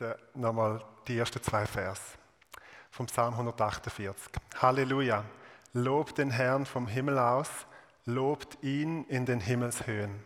lese 0.00 0.18
nochmal 0.34 0.82
die 1.06 1.18
ersten 1.18 1.42
zwei 1.42 1.66
Vers 1.66 2.00
vom 2.90 3.06
Psalm 3.06 3.34
148. 3.34 4.32
Halleluja! 4.60 5.24
Lobt 5.72 6.18
den 6.18 6.30
Herrn 6.30 6.66
vom 6.66 6.88
Himmel 6.88 7.18
aus, 7.18 7.48
lobt 8.06 8.62
ihn 8.62 9.04
in 9.04 9.26
den 9.26 9.40
Himmelshöhen. 9.40 10.22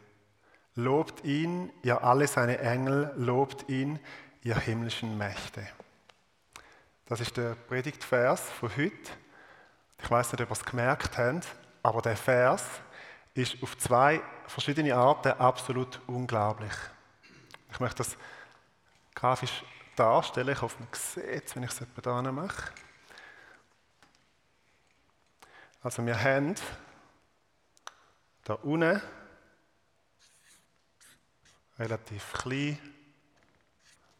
Lobt 0.77 1.25
ihn, 1.25 1.71
ihr 1.83 2.03
alle 2.03 2.27
seine 2.27 2.59
Engel, 2.59 3.13
lobt 3.17 3.69
ihn, 3.69 3.99
ihr 4.43 4.57
himmlischen 4.57 5.19
Mächte. 5.19 5.67
Das 7.07 7.21
ist 7.21 7.37
der 7.37 7.55
Predigtvers 7.55 8.41
von 8.53 8.71
heute. 8.77 9.11
Ich 10.03 10.11
weiß 10.11 10.33
nicht, 10.33 10.41
ob 10.41 10.51
ihr 10.51 10.53
es 10.53 10.65
gemerkt 10.65 11.19
habt, 11.19 11.47
aber 11.83 12.01
der 12.01 12.17
Vers 12.17 12.65
ist 13.35 13.63
auf 13.63 13.77
zwei 13.79 14.23
verschiedene 14.47 14.95
Arten 14.95 15.33
absolut 15.33 16.01
unglaublich. 16.07 16.73
Ich 17.71 17.81
möchte 17.81 17.99
das 17.99 18.17
grafisch 19.15 19.65
darstellen. 19.97 20.55
Ich 20.55 20.63
hoffe, 20.63 20.77
man 20.79 20.89
sieht 20.93 21.47
es, 21.47 21.57
wenn 21.57 21.63
ich 21.63 21.71
es 21.71 21.81
etwa 21.81 22.21
hier 22.21 22.33
mache. 22.33 22.73
Also 25.83 26.05
wir 26.05 26.19
haben 26.19 26.55
da 28.45 28.55
unten 28.55 29.01
relativ 31.79 32.33
klein 32.33 32.79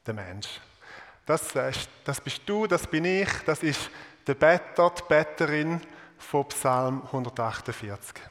den 0.07 0.17
Mensch. 0.17 0.61
Das, 1.27 1.55
das 2.05 2.21
bist 2.21 2.43
du, 2.47 2.67
das 2.67 2.87
bin 2.87 3.07
ich, 3.07 3.29
das 3.47 3.63
ist 3.63 3.91
der 4.27 4.35
Better, 4.35 4.91
die 4.91 5.03
Betterin 5.09 5.81
von 6.19 6.47
Psalm 6.49 7.03
148. 7.07 8.23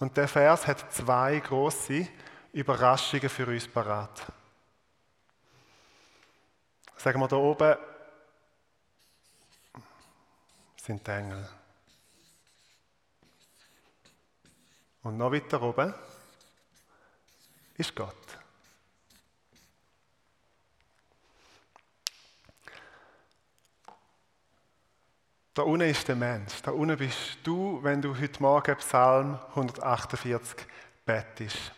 Und 0.00 0.16
der 0.16 0.26
Vers 0.26 0.66
hat 0.66 0.92
zwei 0.92 1.38
große 1.38 2.08
Überraschungen 2.52 3.28
für 3.28 3.46
uns 3.46 3.68
parat. 3.68 4.32
Sagen 7.04 7.20
wir 7.20 7.28
da 7.28 7.36
oben 7.36 7.76
sind 10.78 11.06
die 11.06 11.10
Engel. 11.10 11.46
Und 15.02 15.18
noch 15.18 15.30
weiter 15.30 15.60
oben 15.60 15.92
ist 17.76 17.94
Gott. 17.94 18.38
Da 25.52 25.60
unten 25.60 25.90
ist 25.90 26.08
der 26.08 26.16
Mensch. 26.16 26.62
Da 26.62 26.70
unten 26.70 26.96
bist 26.96 27.36
du, 27.42 27.80
wenn 27.82 28.00
du 28.00 28.18
heute 28.18 28.40
Morgen 28.40 28.76
Psalm 28.78 29.38
148 29.50 30.66
bettest. 31.04 31.70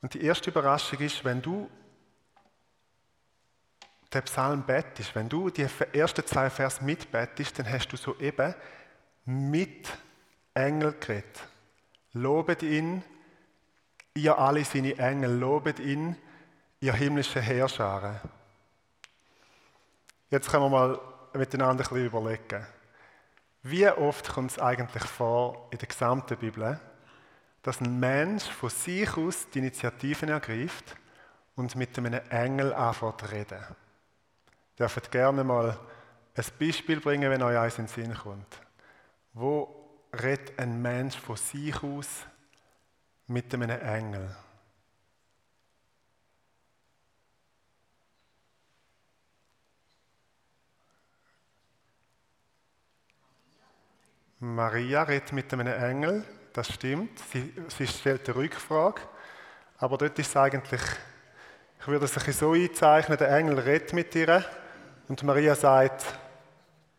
Und 0.00 0.14
die 0.14 0.22
erste 0.22 0.50
Überraschung 0.50 1.00
ist, 1.00 1.24
wenn 1.24 1.42
du 1.42 1.68
den 4.14 4.22
Psalm 4.24 4.62
bettest, 4.64 5.14
wenn 5.14 5.28
du 5.28 5.50
die 5.50 5.66
ersten 5.92 6.26
zwei 6.26 6.50
Vers 6.50 6.80
mitbettest, 6.80 7.58
dann 7.58 7.70
hast 7.70 7.88
du 7.88 7.96
soeben 7.96 8.54
mit 9.24 9.88
Engel 10.54 10.92
geredet. 10.92 11.40
Lobet 12.12 12.62
ihn, 12.62 13.02
ihr 14.14 14.36
alle 14.36 14.64
seine 14.64 14.96
Engel, 14.98 15.38
lobet 15.38 15.78
ihn, 15.78 16.16
ihr 16.80 16.92
himmlische 16.92 17.40
Herrscher. 17.40 18.20
Jetzt 20.30 20.50
können 20.50 20.64
wir 20.64 20.70
mal 20.70 21.00
miteinander 21.34 21.84
ein 21.84 21.88
bisschen 21.88 22.06
überlegen. 22.06 22.66
Wie 23.62 23.88
oft 23.88 24.28
kommt 24.28 24.50
es 24.50 24.58
eigentlich 24.58 25.04
vor 25.04 25.68
in 25.70 25.78
der 25.78 25.88
gesamten 25.88 26.36
Bibel, 26.36 26.80
dass 27.62 27.80
ein 27.80 28.00
Mensch 28.00 28.44
von 28.44 28.70
sich 28.70 29.16
aus 29.16 29.48
die 29.50 29.60
Initiativen 29.60 30.28
ergreift 30.28 30.96
und 31.54 31.76
mit 31.76 31.96
einem 31.96 32.20
Engel 32.28 32.74
anfängt 32.74 33.20
zu 33.20 33.26
reden? 33.26 33.64
Dürft 34.78 35.10
gerne 35.10 35.44
mal 35.44 35.78
ein 36.34 36.44
Beispiel 36.58 37.00
bringen, 37.00 37.30
wenn 37.30 37.42
euch 37.42 37.58
eins 37.58 37.78
in 37.78 37.86
den 37.86 37.92
Sinn 37.92 38.14
kommt. 38.14 38.60
Wo 39.34 40.00
redet 40.12 40.58
ein 40.58 40.80
Mensch 40.80 41.16
von 41.16 41.36
sich 41.36 41.82
aus 41.82 42.26
mit 43.26 43.52
einem 43.54 43.70
Engel? 43.70 44.34
Maria 54.38 55.04
redet 55.04 55.32
mit 55.32 55.52
einem 55.52 55.68
Engel, 55.68 56.24
das 56.52 56.74
stimmt. 56.74 57.16
Sie, 57.30 57.54
sie 57.68 57.86
stellt 57.86 58.28
eine 58.28 58.36
Rückfrage. 58.36 59.00
Aber 59.78 59.96
dort 59.98 60.18
ist 60.18 60.30
es 60.30 60.36
eigentlich, 60.36 60.80
ich 61.80 61.86
würde 61.86 62.06
es 62.06 62.14
so 62.38 62.52
einzeichnen, 62.52 63.18
der 63.18 63.30
Engel 63.30 63.60
redet 63.60 63.92
mit 63.92 64.12
ihr 64.16 64.44
und 65.08 65.22
Maria 65.22 65.54
sagt, 65.54 66.04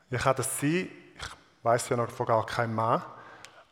wie 0.10 0.18
kann 0.18 0.36
das 0.36 0.60
sein? 0.60 0.90
Ich 1.16 1.64
weiß 1.64 1.90
ja 1.90 1.98
noch 1.98 2.10
von 2.10 2.26
gar 2.26 2.46
keinem 2.46 2.76
Mann. 2.76 3.02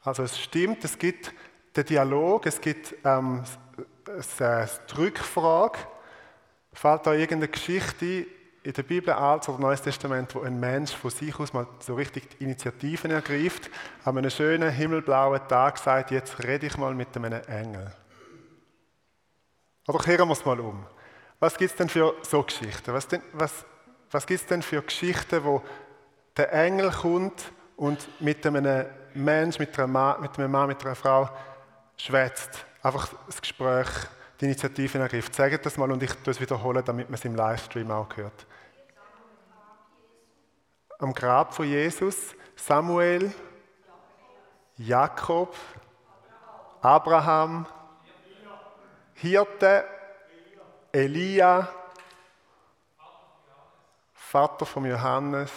Also 0.03 0.23
es 0.23 0.39
stimmt, 0.39 0.83
es 0.83 0.97
gibt 0.97 1.33
den 1.75 1.85
Dialog, 1.85 2.45
es 2.45 2.59
gibt 2.59 2.95
ähm, 3.05 3.43
eine 4.39 4.69
Rückfrage. 4.97 5.79
Fällt 6.73 7.05
da 7.05 7.13
irgendeine 7.13 7.49
Geschichte 7.49 8.25
in 8.63 8.73
der 8.73 8.83
Bibel, 8.83 9.13
Altes 9.13 9.49
oder 9.49 9.59
Neues 9.59 9.81
Testament, 9.81 10.33
wo 10.35 10.41
ein 10.41 10.59
Mensch 10.59 10.95
von 10.95 11.09
sich 11.09 11.37
aus 11.39 11.51
mal 11.51 11.67
so 11.79 11.95
richtig 11.95 12.29
die 12.29 12.43
Initiativen 12.43 13.11
ergreift, 13.11 13.69
an 14.05 14.17
einem 14.17 14.29
schönen 14.29 14.69
himmelblauen 14.69 15.41
Tag 15.47 15.77
sagt, 15.77 16.11
jetzt 16.11 16.43
rede 16.43 16.67
ich 16.67 16.77
mal 16.77 16.93
mit 16.93 17.15
einem 17.15 17.33
Engel. 17.47 17.91
Oder 19.87 19.99
kehren 19.99 20.27
wir 20.27 20.33
es 20.33 20.45
mal 20.45 20.59
um. 20.59 20.85
Was 21.39 21.57
gibt 21.57 21.71
es 21.71 21.77
denn 21.77 21.89
für 21.89 22.13
so 22.21 22.43
Geschichten? 22.43 22.93
Was, 22.93 23.07
was, 23.33 23.65
was 24.11 24.27
gibt 24.27 24.41
es 24.41 24.47
denn 24.47 24.61
für 24.61 24.81
Geschichten, 24.81 25.43
wo 25.43 25.61
der 26.35 26.51
Engel 26.53 26.91
kommt 26.91 27.51
und 27.77 28.07
mit 28.21 28.45
einem 28.45 28.85
Mensch, 29.13 29.57
mit 29.57 29.77
einem 29.79 29.91
Mann, 29.93 30.21
mit, 30.21 30.37
einem 30.37 30.51
Mann, 30.51 30.67
mit 30.67 30.85
einer 30.85 30.95
Frau 30.95 31.29
schwätzt? 31.97 32.65
Einfach 32.83 33.09
das 33.25 33.41
Gespräch 33.41 33.87
die 34.39 34.45
Initiative 34.45 34.97
ergreift. 34.97 35.33
Sagt 35.33 35.65
das 35.65 35.77
mal 35.77 35.91
und 35.91 36.01
ich 36.03 36.13
tue 36.15 36.31
es 36.31 36.41
wiederholen, 36.41 36.83
damit 36.83 37.09
man 37.09 37.15
es 37.15 37.25
im 37.25 37.35
Livestream 37.35 37.91
auch 37.91 38.07
hört. 38.15 38.45
Am 40.99 41.13
Grab 41.13 41.53
von 41.53 41.67
Jesus, 41.67 42.35
Samuel, 42.55 43.31
Jakob, 44.77 45.55
Abraham, 46.81 47.65
Hirte, 49.13 49.83
Elia, 50.91 51.69
Vater 54.31 54.65
von 54.65 54.85
Johannes, 54.85 55.51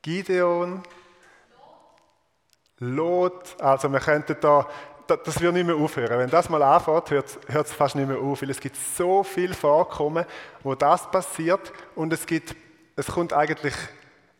Gideon, 0.00 0.80
Lot. 2.78 3.60
Also 3.60 3.92
wir 3.92 3.98
könnten 3.98 4.36
da 4.40 4.68
das 5.08 5.40
wird 5.40 5.52
nicht 5.54 5.66
mehr 5.66 5.74
aufhören. 5.74 6.20
Wenn 6.20 6.30
das 6.30 6.48
mal 6.48 6.62
anfängt, 6.62 7.10
hört, 7.10 7.66
es 7.66 7.72
fast 7.72 7.96
nicht 7.96 8.06
mehr 8.06 8.18
auf, 8.18 8.40
weil 8.40 8.50
es 8.50 8.60
gibt 8.60 8.76
so 8.76 9.24
viel 9.24 9.52
Vorkommen, 9.52 10.24
wo 10.62 10.76
das 10.76 11.10
passiert 11.10 11.72
und 11.96 12.12
es 12.12 12.24
gibt, 12.24 12.54
es 12.94 13.08
kommt 13.08 13.32
eigentlich, 13.32 13.74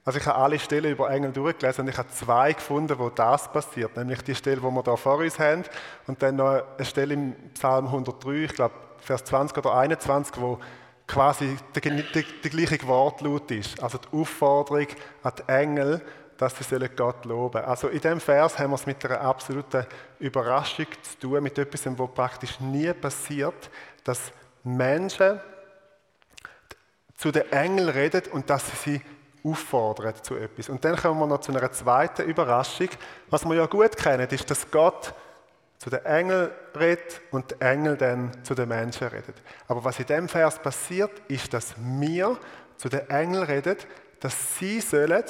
also 0.04 0.20
ich 0.20 0.24
habe 0.24 0.38
alle 0.38 0.60
Stellen 0.60 0.92
über 0.92 1.10
Engel 1.10 1.32
durchgelesen 1.32 1.82
und 1.82 1.88
ich 1.88 1.98
habe 1.98 2.08
zwei 2.10 2.52
gefunden, 2.52 2.96
wo 3.00 3.10
das 3.10 3.52
passiert, 3.52 3.96
nämlich 3.96 4.22
die 4.22 4.36
Stelle, 4.36 4.62
wo 4.62 4.70
wir 4.70 4.84
da 4.84 4.94
vor 4.94 5.16
uns 5.16 5.40
haben 5.40 5.64
und 6.06 6.22
dann 6.22 6.36
noch 6.36 6.62
eine 6.78 6.86
Stelle 6.86 7.14
im 7.14 7.34
Psalm 7.54 7.86
103, 7.86 8.30
ich 8.44 8.54
glaube 8.54 8.74
Vers 9.00 9.24
20 9.24 9.58
oder 9.58 9.74
21, 9.74 10.40
wo 10.40 10.60
quasi 11.06 11.56
der, 11.74 11.82
der, 11.82 12.22
der 12.44 12.50
gleiche 12.50 12.86
Wortlaut 12.86 13.50
ist, 13.50 13.82
also 13.82 13.98
die 13.98 14.16
Aufforderung 14.16 14.86
an 15.22 15.32
die 15.38 15.52
Engel, 15.52 16.02
dass 16.36 16.56
sie 16.58 16.88
Gott 16.96 17.24
loben 17.24 17.52
sollen. 17.52 17.64
Also 17.64 17.88
in 17.88 18.00
diesem 18.00 18.20
Vers 18.20 18.58
haben 18.58 18.70
wir 18.70 18.76
es 18.76 18.86
mit 18.86 19.04
einer 19.04 19.20
absoluten 19.20 19.86
Überraschung 20.18 20.86
zu 21.02 21.18
tun, 21.20 21.42
mit 21.42 21.56
etwas, 21.58 21.86
was 21.86 22.14
praktisch 22.14 22.60
nie 22.60 22.92
passiert, 22.92 23.70
dass 24.04 24.32
Menschen 24.64 25.40
zu 27.16 27.30
den 27.30 27.50
Engeln 27.52 27.88
reden 27.88 28.22
und 28.32 28.50
dass 28.50 28.66
sie 28.66 28.76
sie 28.76 29.02
auffordern 29.44 30.14
zu 30.22 30.36
etwas. 30.36 30.68
Und 30.68 30.84
dann 30.84 30.96
kommen 30.96 31.20
wir 31.20 31.26
noch 31.26 31.40
zu 31.40 31.52
einer 31.52 31.70
zweiten 31.72 32.22
Überraschung. 32.22 32.88
Was 33.28 33.44
wir 33.44 33.54
ja 33.54 33.66
gut 33.66 33.96
kennen, 33.96 34.28
ist, 34.28 34.50
dass 34.50 34.70
Gott 34.70 35.14
zu 35.82 35.90
den 35.90 36.04
Engeln 36.04 36.48
redet 36.78 37.20
und 37.32 37.50
die 37.50 37.60
Engel 37.60 37.96
dann 37.96 38.30
zu 38.44 38.54
den 38.54 38.68
Menschen 38.68 39.08
reden. 39.08 39.34
Aber 39.66 39.82
was 39.82 39.98
in 39.98 40.06
dem 40.06 40.28
Vers 40.28 40.60
passiert, 40.60 41.10
ist, 41.26 41.52
dass 41.52 41.74
wir 41.76 42.38
zu 42.76 42.88
den 42.88 43.10
Engeln 43.10 43.42
reden, 43.42 43.76
dass 44.20 44.56
sie 44.56 44.80
sollen 44.80 45.24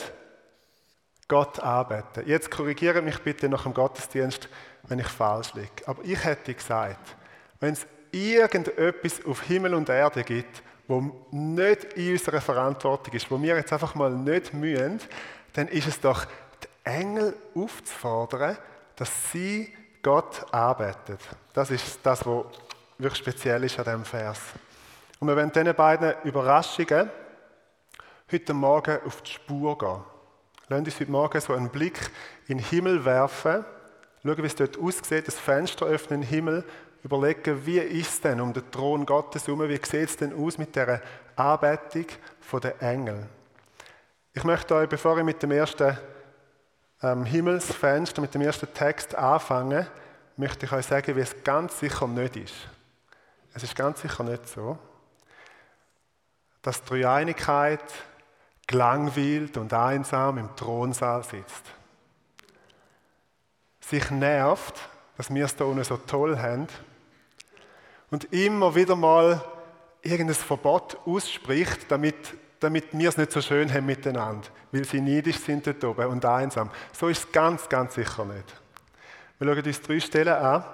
Gott 1.27 1.59
arbeiten. 1.59 2.29
Jetzt 2.29 2.51
korrigiere 2.51 3.01
mich 3.01 3.19
bitte 3.21 3.49
nach 3.49 3.63
dem 3.63 3.73
Gottesdienst, 3.73 4.51
wenn 4.83 4.99
ich 4.99 5.07
falsch 5.07 5.55
liege. 5.55 5.71
Aber 5.87 6.05
ich 6.05 6.23
hätte 6.23 6.53
gesagt, 6.53 7.17
wenn 7.59 7.73
es 7.73 7.87
irgendetwas 8.11 9.25
auf 9.25 9.41
Himmel 9.45 9.73
und 9.73 9.89
Erde 9.89 10.23
gibt, 10.23 10.63
wo 10.87 11.27
nicht 11.31 11.85
in 11.95 12.13
unserer 12.13 12.43
Verantwortung 12.43 13.15
ist, 13.15 13.31
wo 13.31 13.41
wir 13.41 13.57
jetzt 13.57 13.73
einfach 13.73 13.95
mal 13.95 14.11
nicht 14.11 14.53
mühen, 14.53 15.01
dann 15.55 15.69
ist 15.69 15.89
es 15.89 15.99
doch, 15.99 16.27
die 16.27 16.69
Engel 16.85 17.35
aufzufordern, 17.55 18.59
dass 18.97 19.33
sie 19.33 19.73
Gott 20.03 20.45
arbeiten. 20.53 21.19
Das 21.53 21.71
ist 21.71 22.01
das, 22.03 22.27
was 22.27 22.45
wirklich 22.99 23.19
speziell 23.19 23.65
ist 23.65 23.79
an 23.79 23.85
diesem 23.85 24.05
Vers. 24.05 24.41
Und 25.21 25.29
wir 25.29 25.37
werden 25.37 25.53
diesen 25.53 25.75
beiden 25.75 26.15
Überraschungen 26.25 27.11
heute 28.31 28.55
Morgen 28.55 28.99
auf 29.07 29.23
die 29.23 29.31
Spur 29.31 29.79
gehen. 29.79 30.01
Lassen 30.69 30.85
uns 30.85 31.01
heute 31.01 31.11
Morgen 31.11 31.41
so 31.41 31.53
einen 31.53 31.69
Blick 31.69 32.01
in 32.49 32.59
den 32.59 32.67
Himmel 32.67 33.05
werfen, 33.05 33.65
schauen, 34.23 34.39
wie 34.39 34.47
es 34.47 34.57
dort 34.57 34.79
aussieht, 34.79 35.29
das 35.29 35.39
Fenster 35.39 35.87
öffnen 35.87 36.23
den 36.23 36.29
Himmel, 36.29 36.65
überlegen, 37.05 37.67
wie 37.67 37.79
ist 37.79 38.13
es 38.15 38.21
denn 38.21 38.41
um 38.41 38.53
den 38.53 38.71
Thron 38.71 39.05
Gottes 39.05 39.47
herum, 39.47 39.69
wie 39.69 39.77
sieht 39.77 40.09
es 40.09 40.17
denn 40.17 40.33
aus 40.35 40.59
mit 40.59 40.75
der 40.77 41.03
Anbetung 41.37 42.07
der 42.63 42.83
Engel. 42.83 43.29
Ich 44.35 44.45
möchte 44.45 44.75
euch, 44.75 44.89
bevor 44.89 45.19
ich 45.19 45.25
mit 45.25 45.43
dem 45.43 45.51
ersten 45.51 45.97
ähm, 47.03 47.25
Himmelsfenster, 47.25 48.21
mit 48.21 48.35
dem 48.35 48.43
ersten 48.43 48.73
Text 48.73 49.15
anfange, 49.15 49.87
möchte 50.37 50.67
ich 50.67 50.73
euch 50.73 50.87
sagen, 50.87 51.17
wie 51.17 51.21
es 51.21 51.43
ganz 51.45 51.79
sicher 51.79 52.07
nicht 52.07 52.37
ist. 52.37 52.55
Es 53.55 53.63
ist 53.63 53.77
ganz 53.77 54.01
sicher 54.01 54.25
nicht 54.25 54.49
so 54.49 54.79
dass 56.63 56.85
Dreieinigkeit 56.85 57.83
gelangweilt 58.67 59.57
und 59.57 59.73
einsam 59.73 60.39
im 60.39 60.55
Thronsaal 60.57 61.25
sitzt. 61.25 61.65
Sich 63.81 64.11
nervt, 64.11 64.89
dass 65.17 65.35
wir 65.35 65.45
es 65.45 65.57
da 65.57 65.65
unten 65.65 65.85
so 65.85 65.97
toll 65.97 66.39
haben 66.39 66.69
und 68.11 68.33
immer 68.33 68.75
wieder 68.75 68.95
mal 68.95 69.45
irgendein 70.03 70.37
Verbot 70.37 70.97
ausspricht, 71.05 71.91
damit, 71.91 72.17
damit 72.63 72.87
wir 72.93 73.09
es 73.09 73.17
nicht 73.17 73.33
so 73.33 73.41
schön 73.41 73.73
haben 73.73 73.87
miteinander, 73.87 74.49
weil 74.71 74.85
sie 74.85 75.01
neidisch 75.01 75.39
sind 75.39 75.67
dort 75.67 75.83
oben 75.85 76.07
und 76.07 76.25
einsam. 76.25 76.71
So 76.93 77.09
ist 77.09 77.25
es 77.25 77.33
ganz, 77.33 77.69
ganz 77.69 77.95
sicher 77.95 78.25
nicht. 78.25 78.55
Wir 79.39 79.55
schauen 79.55 79.65
uns 79.65 79.83
drei 79.83 80.01
Stellen 80.01 80.35
an, 80.35 80.65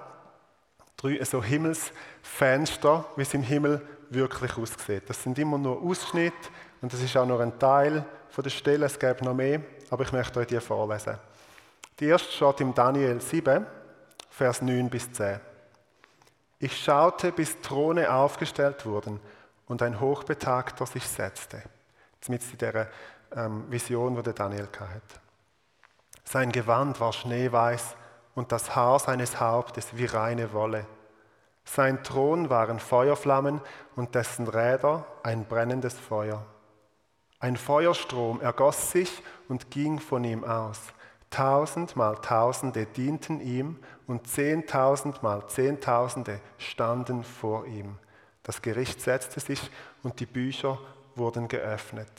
drei 0.97 1.25
so 1.25 1.43
Himmelsfenster, 1.43 3.05
wie 3.17 3.23
es 3.23 3.35
im 3.35 3.43
Himmel 3.43 3.81
wirklich 4.11 4.57
aussieht. 4.57 5.05
Das 5.09 5.23
sind 5.23 5.39
immer 5.39 5.59
nur 5.59 5.83
Ausschnitte 5.83 6.49
und 6.81 6.93
das 6.93 7.01
ist 7.01 7.17
auch 7.17 7.27
nur 7.27 7.41
ein 7.41 7.59
Teil 7.59 8.05
von 8.29 8.45
der 8.45 8.51
Stelle. 8.51 8.87
Es 8.87 8.99
gibt 8.99 9.23
noch 9.23 9.35
mehr, 9.35 9.61
aber 9.91 10.05
ich 10.05 10.13
möchte 10.13 10.41
euch 10.41 10.47
die 10.47 10.61
vorlesen. 10.61 11.19
Die 11.99 12.07
erste 12.07 12.31
steht 12.31 12.61
im 12.61 12.75
Daniel 12.75 13.21
7, 13.21 13.67
Vers 14.31 14.63
9 14.63 14.89
bis 14.89 15.11
10. 15.13 15.41
Ich 16.61 16.77
schaute, 16.77 17.33
bis 17.33 17.61
Throne 17.61 18.13
aufgestellt 18.13 18.85
wurden 18.85 19.21
und 19.67 19.83
ein 19.83 20.01
Hochbetagter 20.01 20.87
sich 20.87 21.07
setzte. 21.07 21.63
Mit 22.27 22.43
in 22.43 22.59
dieser 22.59 22.89
ähm, 23.35 23.71
Vision, 23.71 24.17
die 24.17 24.23
der 24.23 24.33
Daniel 24.33 24.69
hatte. 24.81 25.21
Sein 26.25 26.53
Gewand 26.53 27.01
war 27.01 27.13
schneeweiß 27.13 27.97
und 28.35 28.53
das 28.53 28.75
Haar 28.77 28.99
seines 28.99 29.41
Hauptes 29.41 29.97
wie 29.97 30.05
reine 30.05 30.53
Wolle. 30.53 30.87
Sein 31.65 32.03
Thron 32.03 32.51
waren 32.51 32.81
Feuerflammen 32.81 33.61
und 33.97 34.15
dessen 34.15 34.49
Räder 34.49 35.07
ein 35.23 35.45
brennendes 35.45 35.95
Feuer. 35.95 36.45
Ein 37.41 37.57
Feuerstrom 37.57 38.41
ergoss 38.41 38.91
sich 38.91 39.23
und 39.49 39.71
ging 39.71 40.01
von 40.01 40.25
ihm 40.25 40.45
aus. 40.45 40.81
Tausend 41.31 41.95
mal 41.95 42.17
Tausende 42.17 42.87
dienten 42.87 43.41
ihm 43.41 43.79
und 44.07 44.27
zehntausend 44.27 45.23
mal 45.23 45.47
Zehntausende 45.47 46.41
standen 46.57 47.23
vor 47.23 47.67
ihm. 47.67 47.99
Das 48.43 48.63
Gericht 48.63 49.01
setzte 49.01 49.41
sich 49.41 49.71
und 50.03 50.21
die 50.21 50.27
Bücher 50.27 50.79
wurden 51.19 51.49
geöffnet. 51.49 52.11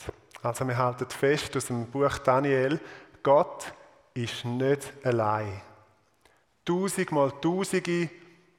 Also 0.42 0.66
wir 0.66 0.76
halten 0.76 1.08
fest 1.08 1.56
aus 1.56 1.66
dem 1.66 1.86
Buch 1.86 2.18
Daniel, 2.18 2.80
Gott 3.22 3.72
ist 4.14 4.44
nicht 4.44 4.92
allein. 5.04 5.60
Tausend 6.64 7.12
mal 7.12 7.32
Tausende 7.40 8.08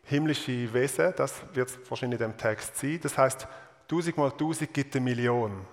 himmlische 0.03 0.73
Wesen, 0.73 1.13
das 1.15 1.41
wird 1.53 1.69
wahrscheinlich 1.89 2.19
in 2.19 2.31
dem 2.31 2.37
Text 2.37 2.77
sein. 2.77 2.99
Das 3.01 3.17
heißt, 3.17 3.47
1000 3.83 4.17
mal 4.17 4.31
1000 4.31 4.73
gibt 4.73 4.95
eine 4.95 5.03
Million. 5.03 5.65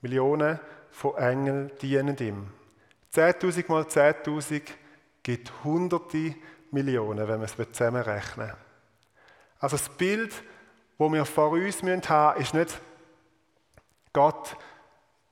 Millionen 0.00 0.58
von 0.90 1.16
Engeln 1.16 1.70
dienen 1.80 2.16
ihm. 2.18 2.48
10.000 3.14 3.64
mal 3.68 3.82
10.000 3.82 4.62
gibt 5.22 5.52
hunderte 5.64 6.34
Millionen, 6.70 7.26
wenn 7.26 7.40
wir 7.40 7.44
es 7.44 7.56
zusammenrechnen 7.72 8.52
Also 9.58 9.76
das 9.76 9.88
Bild, 9.88 10.32
das 10.98 11.12
wir 11.12 11.24
vor 11.24 11.50
uns 11.50 11.82
haben 11.82 11.88
müssen, 11.88 12.42
ist 12.42 12.54
nicht 12.54 12.80
Gott 14.16 14.56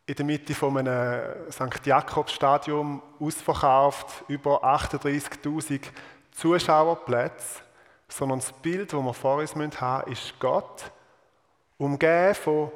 in 0.04 0.14
der 0.14 0.26
Mitte 0.26 0.54
von 0.54 0.76
einem 0.76 1.50
St. 1.50 1.86
Jakobs-Stadium 1.86 3.00
ausverkauft, 3.18 4.24
über 4.28 4.62
38.000 4.62 5.80
Zuschauerplätze, 6.32 7.62
sondern 8.08 8.40
das 8.40 8.52
Bild, 8.52 8.92
das 8.92 9.00
wir 9.00 9.14
vor 9.14 9.38
uns 9.38 9.54
haben 9.54 10.04
müssen, 10.04 10.12
ist 10.12 10.38
Gott, 10.38 10.92
umgeben 11.78 12.34
von 12.34 12.70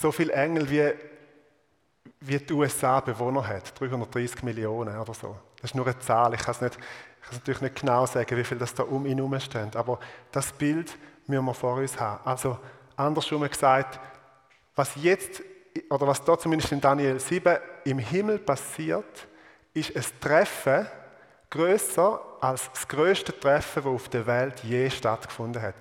so 0.00 0.10
vielen 0.10 0.30
Engeln, 0.30 0.70
wie, 0.70 0.90
wie 2.20 2.38
die 2.38 2.54
USA 2.54 3.00
Bewohner 3.00 3.46
hat. 3.46 3.78
330 3.78 4.42
Millionen 4.42 4.98
oder 4.98 5.12
so. 5.12 5.36
Das 5.56 5.72
ist 5.72 5.74
nur 5.74 5.86
eine 5.86 5.98
Zahl. 5.98 6.32
Ich 6.32 6.40
kann 6.40 6.54
es, 6.54 6.62
nicht, 6.62 6.76
ich 6.76 7.28
kann 7.28 7.38
natürlich 7.40 7.60
nicht 7.60 7.78
genau 7.78 8.06
sagen, 8.06 8.34
wie 8.34 8.44
viel 8.44 8.56
das 8.56 8.72
da 8.72 8.84
um 8.84 9.04
ihn 9.04 9.18
herum 9.18 9.38
steht. 9.38 9.76
Aber 9.76 9.98
das 10.32 10.50
Bild 10.50 10.96
müssen 11.26 11.44
wir 11.44 11.52
vor 11.52 11.74
uns 11.74 12.00
haben. 12.00 12.20
Also, 12.24 12.56
andersrum 12.96 13.46
gesagt, 13.46 14.00
was 14.76 14.94
jetzt, 14.96 15.42
oder 15.90 16.06
was 16.06 16.22
da 16.22 16.38
zumindest 16.38 16.70
in 16.70 16.80
Daniel 16.80 17.18
7 17.18 17.56
im 17.84 17.98
Himmel 17.98 18.38
passiert, 18.38 19.26
ist 19.74 19.96
ein 19.96 20.04
Treffen 20.20 20.86
größer 21.50 22.20
als 22.40 22.70
das 22.72 22.86
größte 22.86 23.38
Treffen, 23.38 23.82
das 23.82 23.92
auf 23.92 24.08
der 24.08 24.26
Welt 24.26 24.60
je 24.60 24.88
stattgefunden 24.90 25.62
hat. 25.62 25.74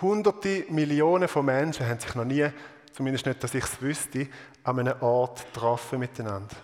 Hunderte 0.00 0.64
Millionen 0.68 1.28
von 1.28 1.44
Menschen 1.44 1.86
haben 1.86 2.00
sich 2.00 2.14
noch 2.14 2.24
nie, 2.24 2.48
zumindest 2.92 3.26
nicht, 3.26 3.42
dass 3.42 3.54
ich 3.54 3.64
es 3.64 3.80
wüsste, 3.80 4.28
an 4.64 4.80
einem 4.80 5.00
Ort 5.00 5.46
getroffen 5.52 6.00
miteinander. 6.00 6.56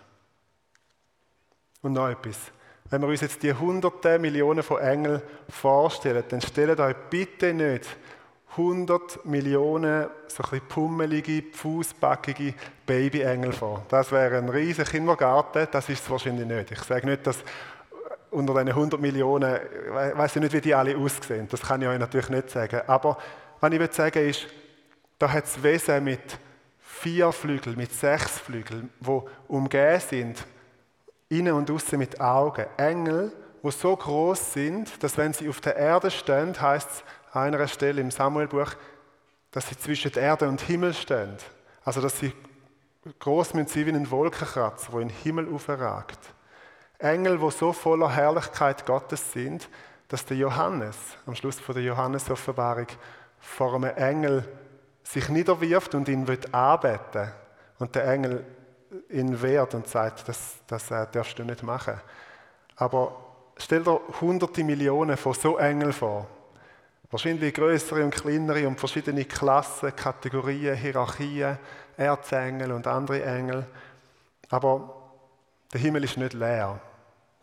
Und 1.82 1.92
noch 1.92 2.08
etwas. 2.08 2.38
Wenn 2.90 3.00
wir 3.00 3.08
uns 3.08 3.20
jetzt 3.20 3.42
die 3.42 3.52
hunderte 3.52 4.18
Millionen 4.18 4.62
von 4.62 4.80
Engeln 4.80 5.22
vorstellen, 5.48 6.24
dann 6.28 6.40
stellt 6.40 6.80
euch 6.80 6.96
bitte 7.10 7.54
nicht 7.54 7.88
100 8.56 9.24
Millionen 9.24 10.06
so 10.28 10.44
ein 10.50 10.60
pummelige, 10.68 11.42
fußbackige 11.52 12.54
Babyengel 12.86 13.52
vor. 13.52 13.84
Das 13.88 14.12
wäre 14.12 14.38
ein 14.38 14.48
riesiger 14.48 14.88
Kindergarten, 14.88 15.66
das 15.70 15.88
ist 15.88 16.04
es 16.04 16.10
wahrscheinlich 16.10 16.46
nicht. 16.46 16.70
Ich 16.70 16.80
sage 16.80 17.06
nicht, 17.06 17.26
dass 17.26 17.38
unter 18.30 18.52
diesen 18.54 18.68
100 18.68 19.00
Millionen, 19.00 19.56
ich 19.56 20.18
weiß 20.18 20.36
nicht, 20.36 20.52
wie 20.52 20.60
die 20.60 20.74
alle 20.74 20.96
aussehen, 20.96 21.48
das 21.50 21.62
kann 21.62 21.82
ich 21.82 21.88
euch 21.88 21.98
natürlich 21.98 22.28
nicht 22.28 22.50
sagen. 22.50 22.80
Aber 22.86 23.18
was 23.60 23.72
ich 23.72 23.80
will 23.80 23.92
sagen 23.92 24.28
ist, 24.28 24.46
da 25.18 25.32
hat 25.32 25.44
es 25.44 25.62
Wesen 25.62 26.04
mit 26.04 26.38
vier 26.80 27.32
Flügeln, 27.32 27.76
mit 27.76 27.92
sechs 27.92 28.38
Flügeln, 28.38 28.90
wo 29.00 29.28
umgeben 29.48 30.00
sind, 30.00 30.44
innen 31.28 31.54
und 31.54 31.70
außen 31.70 31.98
mit 31.98 32.20
Augen. 32.20 32.66
Engel, 32.76 33.32
wo 33.62 33.70
so 33.70 33.96
groß 33.96 34.52
sind, 34.52 35.02
dass 35.02 35.16
wenn 35.16 35.32
sie 35.32 35.48
auf 35.48 35.60
der 35.60 35.76
Erde 35.76 36.10
stehen, 36.10 36.60
heißt 36.60 36.90
es 36.90 37.04
an 37.34 37.54
einer 37.54 37.68
Stelle 37.68 38.00
im 38.00 38.10
Samuelbuch, 38.10 38.72
dass 39.50 39.68
sie 39.68 39.76
zwischen 39.76 40.12
Erde 40.14 40.48
und 40.48 40.60
Himmel 40.62 40.94
stehen. 40.94 41.36
Also 41.84 42.00
dass 42.00 42.18
sie 42.18 42.32
groß 43.18 43.50
sind 43.50 43.74
wie 43.74 43.90
ein 43.90 44.10
Wolkenkratzer, 44.10 44.92
wo 44.92 45.00
in 45.00 45.08
den 45.08 45.16
Himmel 45.18 45.52
aufragt. 45.52 46.18
Engel, 46.98 47.40
wo 47.40 47.50
so 47.50 47.72
voller 47.72 48.10
Herrlichkeit 48.10 48.86
Gottes 48.86 49.32
sind, 49.32 49.68
dass 50.08 50.24
der 50.24 50.36
Johannes 50.36 50.96
am 51.26 51.34
Schluss 51.34 51.60
von 51.60 51.74
der 51.74 51.84
Johannes-Offenbarung 51.84 52.86
vor 53.38 53.74
einem 53.74 53.96
Engel 53.96 54.48
sich 55.02 55.28
niederwirft 55.28 55.94
und 55.94 56.08
ihn 56.08 56.26
wird 56.26 56.54
anbeten 56.54 57.30
und 57.78 57.94
der 57.94 58.06
Engel 58.06 58.44
ihn 59.10 59.42
wehrt 59.42 59.74
und 59.74 59.86
sagt, 59.88 60.28
das, 60.28 60.56
das 60.66 60.90
äh, 60.90 61.06
darfst 61.10 61.38
du 61.38 61.44
nicht 61.44 61.62
machen. 61.62 62.00
Aber 62.76 63.16
stell 63.56 63.82
dir 63.82 64.00
hunderte 64.20 64.64
Millionen 64.64 65.16
von 65.16 65.34
so 65.34 65.58
Engeln 65.58 65.92
vor. 65.92 66.26
Wahrscheinlich 67.14 67.54
größere 67.54 68.02
und 68.02 68.10
kleinere 68.10 68.66
und 68.66 68.80
verschiedene 68.80 69.24
Klassen, 69.24 69.94
Kategorien, 69.94 70.74
Hierarchien, 70.74 71.60
Erzengel 71.96 72.72
und 72.72 72.88
andere 72.88 73.24
Engel. 73.24 73.64
Aber 74.50 75.12
der 75.72 75.80
Himmel 75.80 76.02
ist 76.02 76.16
nicht 76.16 76.32
leer. 76.32 76.80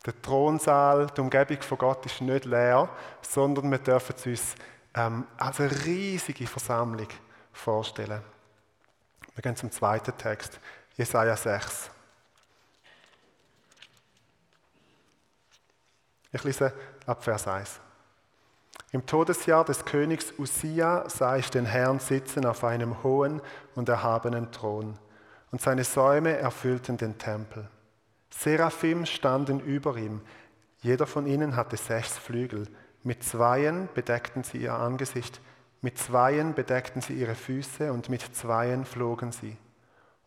Der 0.05 0.21
Thronsaal, 0.21 1.07
die 1.15 1.21
Umgebung 1.21 1.61
von 1.61 1.77
Gott 1.77 2.05
ist 2.05 2.19
nicht 2.19 2.43
leer, 2.43 2.89
sondern 3.21 3.71
wir 3.71 3.77
dürfen 3.77 4.13
es 4.17 4.25
uns 4.25 4.55
ähm, 4.93 5.25
als 5.37 5.61
eine 5.61 5.85
riesige 5.85 6.47
Versammlung 6.47 7.07
vorstellen. 7.53 8.21
Wir 9.35 9.41
gehen 9.41 9.55
zum 9.55 9.71
zweiten 9.71 10.17
Text, 10.17 10.59
Jesaja 10.97 11.37
6. 11.37 11.89
Ich 16.33 16.43
lese 16.43 16.73
ab 17.05 17.23
Vers 17.23 17.47
1. 17.47 17.79
Im 18.93 19.05
Todesjahr 19.05 19.63
des 19.63 19.85
Königs 19.85 20.33
Usia 20.37 21.07
sah 21.09 21.37
ich 21.37 21.49
den 21.49 21.65
Herrn 21.65 21.99
sitzen 21.99 22.45
auf 22.45 22.63
einem 22.63 23.03
hohen 23.03 23.41
und 23.75 23.87
erhabenen 23.87 24.51
Thron, 24.51 24.97
und 25.51 25.61
seine 25.61 25.83
Säume 25.85 26.37
erfüllten 26.37 26.97
den 26.97 27.17
Tempel. 27.17 27.69
Seraphim 28.29 29.05
standen 29.05 29.59
über 29.59 29.95
ihm. 29.95 30.21
Jeder 30.79 31.07
von 31.07 31.25
ihnen 31.25 31.55
hatte 31.55 31.77
sechs 31.77 32.17
Flügel. 32.17 32.67
Mit 33.03 33.23
Zweien 33.23 33.87
bedeckten 33.93 34.43
sie 34.43 34.57
ihr 34.57 34.73
Angesicht, 34.73 35.39
Mit 35.83 35.97
zweien 35.97 36.53
bedeckten 36.53 37.01
sie 37.01 37.13
ihre 37.13 37.33
Füße 37.33 37.91
und 37.91 38.07
mit 38.07 38.35
zweien 38.35 38.85
flogen 38.85 39.31
sie. 39.31 39.57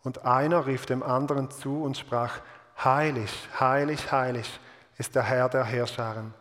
Und 0.03 0.25
einer 0.25 0.65
rief 0.65 0.85
dem 0.85 1.01
anderen 1.01 1.49
zu 1.49 1.81
und 1.81 1.97
sprach, 1.97 2.41
Heilig, 2.83 3.31
heilig, 3.57 4.11
heilig 4.11 4.59
ist 4.97 5.15
der 5.15 5.23
Herr 5.23 5.47
der 5.47 5.63
Herrscharen. 5.63 6.33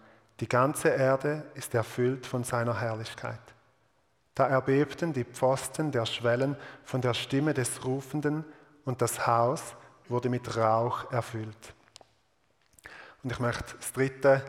Die 0.44 0.48
ganze 0.50 0.90
Erde 0.90 1.42
ist 1.54 1.72
erfüllt 1.72 2.26
von 2.26 2.44
seiner 2.44 2.78
Herrlichkeit. 2.78 3.40
Da 4.34 4.46
erbebten 4.46 5.10
die 5.10 5.24
Pfosten 5.24 5.90
der 5.90 6.04
Schwellen 6.04 6.54
von 6.84 7.00
der 7.00 7.14
Stimme 7.14 7.54
des 7.54 7.82
Rufenden 7.82 8.44
und 8.84 9.00
das 9.00 9.26
Haus 9.26 9.74
wurde 10.06 10.28
mit 10.28 10.54
Rauch 10.54 11.10
erfüllt. 11.10 11.72
Und 13.22 13.32
ich 13.32 13.38
möchte 13.38 13.74
das 13.74 13.90
dritte 13.94 14.42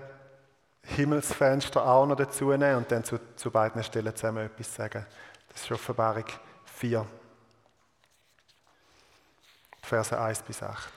Himmelsfenster 0.84 1.88
auch 1.88 2.06
noch 2.06 2.18
dazu 2.18 2.52
nehmen 2.52 2.76
und 2.76 2.92
dann 2.92 3.06
zu, 3.06 3.18
zu 3.38 3.50
beiden 3.50 3.82
Stellen 3.82 4.14
zusammen 4.14 4.48
etwas 4.48 4.76
sagen. 4.76 5.06
Das 5.48 5.62
ist 5.62 5.72
Offenbarung 5.72 6.26
4, 6.66 7.08
Verse 9.82 10.20
1 10.20 10.42
bis 10.42 10.62
8. 10.62 10.92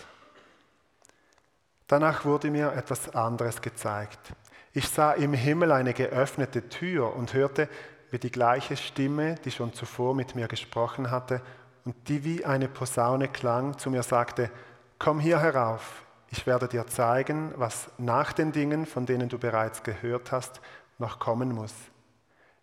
Danach 1.86 2.24
wurde 2.24 2.50
mir 2.50 2.72
etwas 2.72 3.14
anderes 3.14 3.62
gezeigt. 3.62 4.34
Ich 4.72 4.88
sah 4.88 5.12
im 5.12 5.32
Himmel 5.32 5.72
eine 5.72 5.94
geöffnete 5.94 6.68
Tür 6.68 7.14
und 7.16 7.34
hörte, 7.34 7.68
wie 8.10 8.18
die 8.18 8.30
gleiche 8.30 8.76
Stimme, 8.76 9.36
die 9.44 9.50
schon 9.50 9.72
zuvor 9.72 10.14
mit 10.14 10.34
mir 10.34 10.48
gesprochen 10.48 11.10
hatte 11.10 11.40
und 11.84 12.08
die 12.08 12.24
wie 12.24 12.44
eine 12.44 12.68
Posaune 12.68 13.28
klang, 13.28 13.78
zu 13.78 13.90
mir 13.90 14.02
sagte, 14.02 14.50
Komm 14.98 15.20
hier 15.20 15.40
herauf, 15.40 16.02
ich 16.30 16.46
werde 16.46 16.66
dir 16.66 16.86
zeigen, 16.86 17.52
was 17.56 17.88
nach 17.98 18.32
den 18.32 18.52
Dingen, 18.52 18.84
von 18.84 19.06
denen 19.06 19.28
du 19.28 19.38
bereits 19.38 19.82
gehört 19.82 20.32
hast, 20.32 20.60
noch 20.98 21.18
kommen 21.18 21.54
muss. 21.54 21.74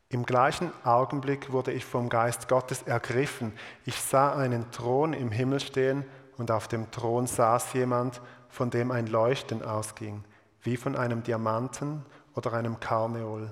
Im 0.10 0.26
gleichen 0.26 0.72
Augenblick 0.84 1.52
wurde 1.52 1.72
ich 1.72 1.86
vom 1.86 2.10
Geist 2.10 2.48
Gottes 2.48 2.84
ergriffen. 2.84 3.54
Ich 3.86 4.00
sah 4.00 4.36
einen 4.36 4.70
Thron 4.72 5.14
im 5.14 5.32
Himmel 5.32 5.60
stehen 5.60 6.06
und 6.38 6.52
auf 6.52 6.68
dem 6.68 6.92
Thron 6.92 7.26
saß 7.26 7.74
jemand, 7.74 8.22
von 8.50 8.70
dem 8.70 8.92
ein 8.92 9.08
Leuchten 9.08 9.64
ausging, 9.64 10.24
wie 10.66 10.78
von 10.78 10.96
einem 10.96 11.24
Diamanten 11.24 12.06
oder 12.36 12.54
einem 12.54 12.80
Karneol. 12.80 13.52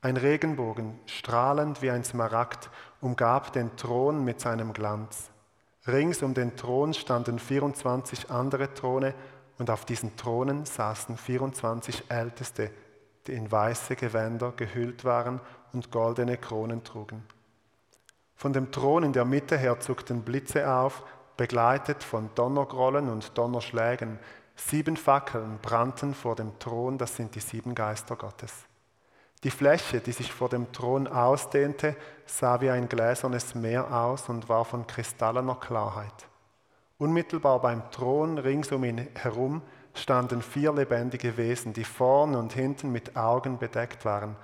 Ein 0.00 0.16
Regenbogen, 0.16 0.98
strahlend 1.06 1.82
wie 1.82 1.90
ein 1.90 2.04
Smaragd, 2.04 2.70
umgab 3.00 3.52
den 3.52 3.76
Thron 3.76 4.24
mit 4.24 4.40
seinem 4.40 4.72
Glanz. 4.72 5.30
Rings 5.86 6.22
um 6.22 6.34
den 6.34 6.56
Thron 6.56 6.94
standen 6.94 7.38
24 7.38 8.30
andere 8.30 8.74
Throne 8.74 9.14
und 9.58 9.70
auf 9.70 9.84
diesen 9.84 10.16
Thronen 10.16 10.64
saßen 10.64 11.16
24 11.16 12.10
Älteste, 12.10 12.70
die 13.26 13.32
in 13.32 13.50
weiße 13.50 13.96
Gewänder 13.96 14.52
gehüllt 14.56 15.04
waren 15.04 15.40
und 15.72 15.90
goldene 15.90 16.36
Kronen 16.36 16.84
trugen. 16.84 17.22
Von 18.34 18.52
dem 18.52 18.70
Thron 18.70 19.02
in 19.02 19.12
der 19.12 19.24
Mitte 19.24 19.56
her 19.56 19.80
zuckten 19.80 20.22
Blitze 20.22 20.70
auf, 20.70 21.04
begleitet 21.36 22.02
von 22.02 22.30
Donnergrollen 22.34 23.08
und 23.08 23.36
Donnerschlägen. 23.36 24.18
Sieben 24.56 24.96
Fackeln 24.96 25.58
brannten 25.60 26.14
vor 26.14 26.34
dem 26.34 26.58
Thron, 26.58 26.98
das 26.98 27.16
sind 27.16 27.34
die 27.34 27.40
sieben 27.40 27.74
Geister 27.74 28.16
Gottes. 28.16 28.52
Die 29.44 29.50
Fläche, 29.50 30.00
die 30.00 30.12
sich 30.12 30.32
vor 30.32 30.48
dem 30.48 30.72
Thron 30.72 31.06
ausdehnte, 31.06 31.94
sah 32.24 32.60
wie 32.62 32.70
ein 32.70 32.88
gläsernes 32.88 33.54
Meer 33.54 33.92
aus 33.92 34.28
und 34.28 34.48
war 34.48 34.64
von 34.64 34.86
kristallener 34.86 35.56
Klarheit. 35.56 36.26
Unmittelbar 36.98 37.60
beim 37.60 37.90
Thron 37.90 38.38
rings 38.38 38.72
um 38.72 38.82
ihn 38.82 39.06
herum 39.14 39.60
standen 39.92 40.40
vier 40.40 40.72
lebendige 40.72 41.36
Wesen, 41.36 41.74
die 41.74 41.84
vorn 41.84 42.34
und 42.34 42.54
hinten 42.54 42.90
mit 42.90 43.16
Augen 43.16 43.58
bedeckt 43.58 44.04
waren. 44.04 44.36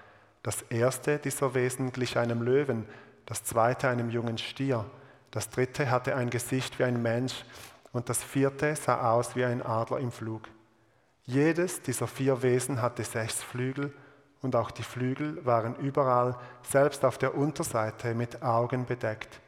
Das 0.42 0.62
erste 0.62 1.18
dieser 1.18 1.54
Wesen 1.54 1.92
glich 1.92 2.18
einem 2.18 2.42
Löwen, 2.42 2.86
das 3.26 3.44
zweite 3.44 3.88
einem 3.88 4.10
jungen 4.10 4.38
Stier, 4.38 4.84
das 5.30 5.48
dritte 5.48 5.90
hatte 5.90 6.14
ein 6.14 6.28
Gesicht 6.28 6.78
wie 6.78 6.84
ein 6.84 7.00
Mensch 7.00 7.44
und 7.92 8.08
das 8.08 8.22
vierte 8.22 8.74
sah 8.74 9.12
aus 9.12 9.36
wie 9.36 9.44
ein 9.44 9.64
Adler 9.64 9.98
im 9.98 10.10
Flug. 10.10 10.48
Jedes 11.24 11.82
dieser 11.82 12.06
vier 12.06 12.42
Wesen 12.42 12.82
hatte 12.82 13.04
sechs 13.04 13.42
Flügel 13.42 13.92
und 14.40 14.56
auch 14.56 14.70
die 14.70 14.82
Flügel 14.82 15.44
waren 15.46 15.76
überall, 15.76 16.36
selbst 16.68 17.04
auf 17.04 17.16
der 17.18 17.36
Unterseite, 17.36 18.14
mit 18.14 18.42
Augen 18.42 18.86
bedeckt. 18.86 19.40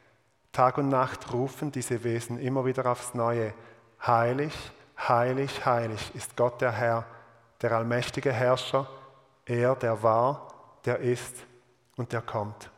Tag 0.53 0.79
und 0.79 0.89
Nacht 0.89 1.33
rufen 1.33 1.73
diese 1.73 2.05
Wesen 2.05 2.39
immer 2.39 2.65
wieder 2.65 2.87
aufs 2.87 3.13
Neue, 3.15 3.53
heilig, 4.07 4.55
heilig, 4.97 5.67
heilig 5.67 6.15
ist 6.15 6.37
Gott 6.37 6.61
der 6.61 6.71
Herr, 6.71 7.05
der 7.61 7.73
allmächtige 7.73 8.33
Herrscher, 8.33 8.89
er, 9.47 9.75
der 9.75 10.03
war, 10.03 10.49
der 10.85 11.01
ist 11.01 11.35
und 11.97 12.13
der 12.13 12.23
kommt. 12.23 12.71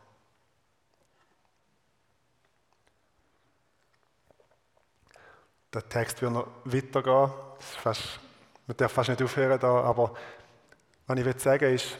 Der 5.76 5.87
Text 5.90 6.23
wird 6.23 6.33
noch 6.33 6.49
weitergehen. 6.64 7.30
Fast, 7.59 8.18
man 8.66 8.78
darf 8.78 8.92
fast 8.92 9.11
nicht 9.11 9.21
aufhören 9.21 9.61
da, 9.61 9.83
aber 9.83 10.14
was 11.06 11.18
ich 11.18 11.42
sagen 11.42 11.66
will, 11.66 11.75
ist, 11.75 11.99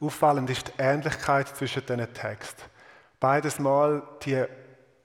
auffallend 0.00 0.48
ist 0.48 0.68
die 0.68 0.72
Ähnlichkeit 0.78 1.48
zwischen 1.48 1.84
diesen 1.84 2.14
Texten. 2.14 2.62
Beides 3.20 3.58
Mal 3.58 4.02
die 4.22 4.46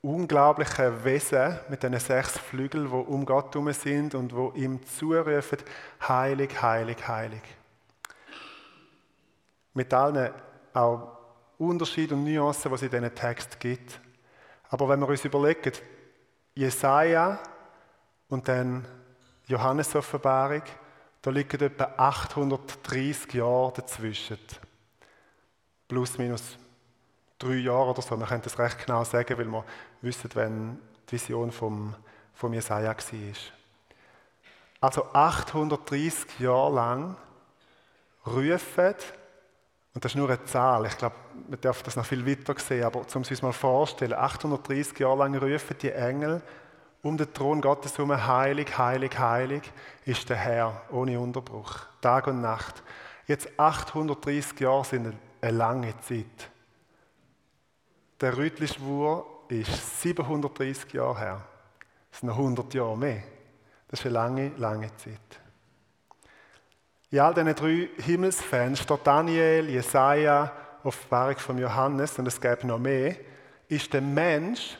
unglaublichen 0.01 1.03
Wesen 1.03 1.59
mit 1.67 1.83
diesen 1.83 1.99
sechs 1.99 2.37
Flügeln, 2.37 2.85
die 2.85 2.93
um 2.93 3.25
Gott 3.25 3.53
herum 3.53 3.73
sind 3.73 4.15
und 4.15 4.33
wo 4.33 4.53
ihm 4.55 4.79
zurufen, 4.85 5.57
heilig, 6.07 6.61
heilig, 6.61 7.05
heilig. 7.05 7.43
Mit 9.73 9.93
allen 9.93 10.31
auch 10.73 11.17
Unterschieden 11.57 12.19
und 12.19 12.33
Nuancen, 12.33 12.71
die 12.71 12.75
es 12.75 12.81
in 12.83 12.89
diesen 12.89 13.15
Text 13.15 13.59
gibt. 13.59 13.99
Aber 14.69 14.87
wenn 14.87 15.01
wir 15.01 15.09
uns 15.09 15.25
überlegen, 15.25 15.73
Jesaja 16.53 17.37
und 18.29 18.47
dann 18.47 18.85
Johannes-Offenbarung, 19.47 20.63
da 21.21 21.31
liegen 21.31 21.61
etwa 21.61 21.93
830 21.97 23.33
Jahre 23.33 23.73
dazwischen. 23.75 24.39
Plus, 25.87 26.17
minus 26.17 26.57
drei 27.37 27.55
Jahre 27.55 27.91
oder 27.91 28.01
so. 28.01 28.17
Wir 28.17 28.25
können 28.25 28.41
das 28.43 28.57
recht 28.57 28.85
genau 28.85 29.03
sagen, 29.03 29.37
weil 29.37 29.45
wir 29.45 29.63
wissen, 30.01 30.29
wenn 30.33 30.79
die 31.07 31.13
Vision 31.13 31.51
vom, 31.51 31.95
vom 32.33 32.53
Jesaja 32.53 32.95
war. 32.95 33.35
Also 34.81 35.05
830 35.13 36.39
Jahre 36.39 36.73
lang 36.73 37.15
rufen, 38.25 38.95
und 39.93 40.03
das 40.03 40.11
ist 40.11 40.15
nur 40.15 40.29
eine 40.29 40.43
Zahl, 40.43 40.85
ich 40.85 40.97
glaube, 40.97 41.15
man 41.47 41.61
darf 41.61 41.81
das 41.83 41.95
noch 41.95 42.05
viel 42.05 42.25
weiter 42.25 42.59
sehen, 42.59 42.83
aber 42.83 42.99
um 42.99 43.21
es 43.21 43.31
uns 43.31 43.41
mal 43.41 43.53
vorstellen, 43.53 44.13
830 44.13 44.99
Jahre 44.99 45.19
lang 45.19 45.35
rufen 45.37 45.77
die 45.81 45.91
Engel 45.91 46.41
um 47.05 47.17
den 47.17 47.31
Thron 47.31 47.61
Gottes 47.61 47.99
herum, 47.99 48.11
heilig, 48.25 48.79
heilig, 48.79 49.19
heilig 49.19 49.61
ist 50.05 50.27
der 50.27 50.37
Herr, 50.37 50.81
ohne 50.89 51.19
Unterbruch, 51.19 51.81
Tag 52.01 52.25
und 52.25 52.41
Nacht. 52.41 52.81
Jetzt 53.27 53.47
830 53.59 54.59
Jahre 54.59 54.83
sind 54.83 55.13
eine 55.39 55.55
lange 55.55 55.93
Zeit. 55.99 56.49
Der 58.19 58.35
Rütlischwur 58.35 59.23
ist 59.49 60.01
730 60.01 60.93
Jahre 60.93 61.19
her. 61.19 61.41
Das 62.09 62.21
sind 62.21 62.29
noch 62.29 62.39
100 62.39 62.73
Jahre 62.73 62.97
mehr. 62.97 63.21
Das 63.87 63.99
ist 63.99 64.07
eine 64.07 64.13
lange, 64.13 64.51
lange 64.57 64.87
Zeit. 64.97 65.19
In 67.11 67.19
all 67.19 67.35
diesen 67.35 67.53
drei 67.53 67.87
Himmelsfenstern, 68.01 68.99
Daniel, 69.03 69.69
Jesaja, 69.69 70.51
Offenbarung 70.83 71.37
von 71.37 71.59
Johannes 71.59 72.17
und 72.17 72.27
es 72.27 72.41
gäbe 72.41 72.65
noch 72.65 72.79
mehr, 72.79 73.15
ist 73.67 73.93
der 73.93 74.01
Mensch 74.01 74.79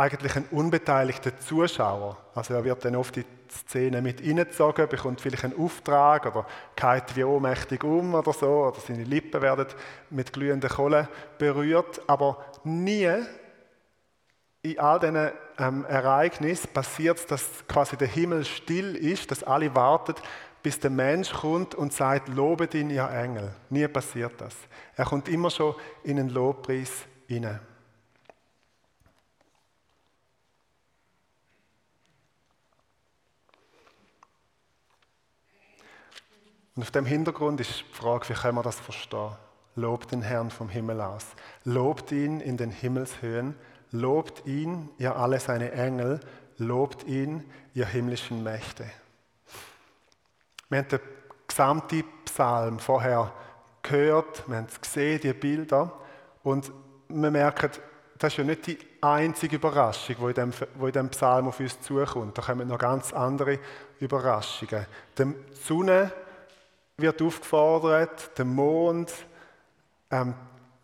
eigentlich 0.00 0.34
ein 0.34 0.46
unbeteiligter 0.50 1.38
Zuschauer. 1.38 2.16
Also 2.34 2.54
er 2.54 2.64
wird 2.64 2.84
dann 2.84 2.96
oft 2.96 3.16
in 3.18 3.24
die 3.24 3.54
Szene 3.54 4.00
mit 4.00 4.22
reingezogen, 4.22 4.88
bekommt 4.88 5.20
vielleicht 5.20 5.44
einen 5.44 5.58
Auftrag 5.58 6.24
oder 6.24 6.46
geht 6.74 7.16
wie 7.16 7.24
ohnmächtig 7.24 7.84
um 7.84 8.14
oder 8.14 8.32
so, 8.32 8.46
oder 8.46 8.80
seine 8.80 9.04
Lippen 9.04 9.42
werden 9.42 9.66
mit 10.08 10.32
glühenden 10.32 10.70
Kohlen 10.70 11.06
berührt, 11.38 12.00
aber 12.06 12.42
nie 12.64 13.10
in 14.62 14.78
all 14.78 15.00
diesen 15.00 15.30
ähm, 15.58 15.84
Ereignissen 15.84 16.72
passiert 16.72 17.18
es, 17.18 17.26
dass 17.26 17.66
quasi 17.68 17.96
der 17.96 18.08
Himmel 18.08 18.44
still 18.44 18.96
ist, 18.96 19.30
dass 19.30 19.44
alle 19.44 19.74
warten, 19.74 20.14
bis 20.62 20.78
der 20.78 20.90
Mensch 20.90 21.32
kommt 21.32 21.74
und 21.74 21.92
sagt, 21.92 22.28
lobet 22.28 22.74
ihn, 22.74 22.90
ihr 22.90 23.08
Engel. 23.08 23.52
Nie 23.70 23.88
passiert 23.88 24.32
das. 24.38 24.54
Er 24.96 25.06
kommt 25.06 25.28
immer 25.28 25.50
schon 25.50 25.74
in 26.04 26.18
einen 26.18 26.28
Lobpreis 26.28 26.90
hinein. 27.26 27.60
Und 36.76 36.82
auf 36.82 36.90
dem 36.90 37.04
Hintergrund 37.04 37.60
ist 37.60 37.80
die 37.80 37.94
Frage, 37.94 38.28
wie 38.28 38.34
können 38.34 38.56
wir 38.56 38.62
das 38.62 38.78
verstehen? 38.78 39.32
Lobt 39.76 40.12
den 40.12 40.22
Herrn 40.22 40.50
vom 40.50 40.68
Himmel 40.68 41.00
aus. 41.00 41.26
Lobt 41.64 42.12
ihn 42.12 42.40
in 42.40 42.56
den 42.56 42.70
Himmelshöhen. 42.70 43.54
Lobt 43.92 44.46
ihn, 44.46 44.88
ihr 44.98 45.16
alle 45.16 45.40
seine 45.40 45.72
Engel. 45.72 46.20
Lobt 46.58 47.04
ihn, 47.04 47.44
ihr 47.74 47.86
himmlischen 47.86 48.42
Mächte. 48.42 48.84
Wir 50.68 50.78
haben 50.78 50.88
den 50.88 51.00
gesamten 51.48 52.04
Psalm 52.24 52.78
vorher 52.78 53.32
gehört, 53.82 54.48
wir 54.48 54.56
haben 54.56 54.66
es 54.68 54.80
gesehen, 54.80 55.20
die 55.20 55.32
Bilder. 55.32 55.92
Und 56.42 56.70
wir 57.08 57.30
merken, 57.30 57.70
das 58.18 58.34
ist 58.34 58.36
ja 58.36 58.44
nicht 58.44 58.66
die 58.66 58.78
einzige 59.00 59.56
Überraschung, 59.56 60.16
die 60.18 60.26
in 60.26 60.34
dem, 60.34 60.52
die 60.52 60.86
in 60.86 60.92
dem 60.92 61.08
Psalm 61.08 61.48
auf 61.48 61.58
uns 61.58 61.80
zukommt. 61.80 62.36
Da 62.36 62.42
kommen 62.42 62.68
noch 62.68 62.78
ganz 62.78 63.12
andere 63.12 63.58
Überraschungen. 63.98 64.86
Die 65.18 65.34
Sonne 65.54 66.12
wird 67.00 67.22
aufgefordert, 67.22 68.36
der 68.38 68.44
Mond 68.44 69.12
ähm, 70.10 70.34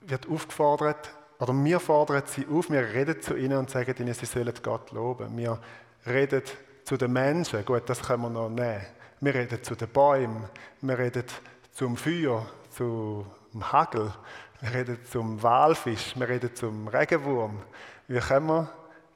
wird 0.01 0.29
aufgefordert, 0.29 1.11
oder 1.39 1.53
wir 1.53 1.81
fordern 1.81 2.23
sie 2.27 2.47
auf, 2.47 2.71
wir 2.71 2.81
reden 2.81 3.21
zu 3.21 3.37
ihnen 3.37 3.59
und 3.59 3.71
sagen 3.71 3.95
ihnen, 3.99 4.15
sie 4.15 4.27
sollen 4.27 4.55
Gott 4.63 4.91
loben. 4.93 5.37
Wir 5.37 5.59
reden 6.07 6.43
zu 6.85 6.97
den 6.97 7.13
Menschen, 7.13 7.65
gut, 7.65 7.83
das 7.87 8.01
können 8.01 8.23
wir 8.23 8.31
noch 8.31 8.49
nehmen. 8.49 8.87
Wir 9.21 9.35
reden 9.35 9.63
zu 9.63 9.75
den 9.75 9.89
Bäumen, 9.89 10.45
wir 10.81 10.99
reden 10.99 11.25
zum 11.73 11.97
Feuer, 11.97 12.47
zum 12.71 13.27
Hagel, 13.73 14.13
wir 14.61 14.75
reden 14.75 14.99
zum 15.11 15.43
Walfisch, 15.43 16.15
wir 16.17 16.29
reden 16.29 16.55
zum 16.55 16.89
Regenwurm. 16.89 17.63
Wie 18.09 18.21
können 18.21 18.47
wir 18.47 18.71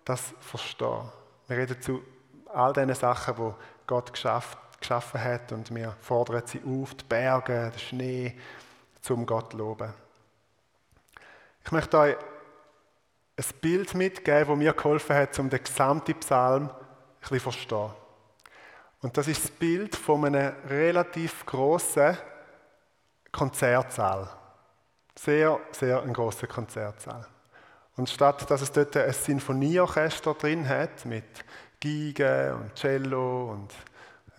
das 0.04 0.34
verstehen? 0.40 1.10
Wir 1.48 1.58
reden 1.58 1.80
zu 1.80 2.02
all 2.52 2.72
diesen 2.72 2.94
Sachen, 2.94 3.34
die 3.36 3.52
Gott 3.86 4.12
geschafft, 4.12 4.58
geschaffen 4.80 5.22
hat 5.22 5.52
und 5.52 5.74
wir 5.74 5.96
fordern 6.00 6.42
sie 6.46 6.62
auf, 6.66 6.94
die 6.94 7.04
Berge, 7.04 7.70
den 7.72 7.78
Schnee, 7.78 8.38
zum 9.00 9.26
Gott 9.26 9.52
loben. 9.52 9.92
Ich 11.64 11.72
möchte 11.72 11.98
euch 11.98 12.16
ein 13.36 13.60
Bild 13.60 13.94
mitgeben, 13.94 14.48
das 14.48 14.58
mir 14.58 14.72
geholfen 14.72 15.16
hat, 15.16 15.38
um 15.38 15.48
den 15.48 15.62
gesamten 15.62 16.18
Psalm 16.20 16.68
ein 16.68 16.70
bisschen 17.20 17.38
zu 17.38 17.42
verstehen. 17.42 17.90
Und 19.02 19.16
das 19.16 19.28
ist 19.28 19.44
das 19.44 19.50
Bild 19.50 19.96
von 19.96 20.24
einem 20.26 20.52
relativ 20.68 21.46
grossen 21.46 22.18
Konzertsaal. 23.32 24.28
Sehr, 25.18 25.58
sehr 25.72 26.02
ein 26.02 26.12
großer 26.12 26.46
Konzertsaal. 26.46 27.26
Und 27.96 28.08
statt 28.08 28.50
dass 28.50 28.62
es 28.62 28.72
dort 28.72 28.96
ein 28.96 29.12
Sinfonieorchester 29.12 30.34
drin 30.34 30.68
hat, 30.68 31.04
mit 31.04 31.24
Geige 31.80 32.56
und 32.60 32.74
Cello 32.74 33.52
und 33.52 33.72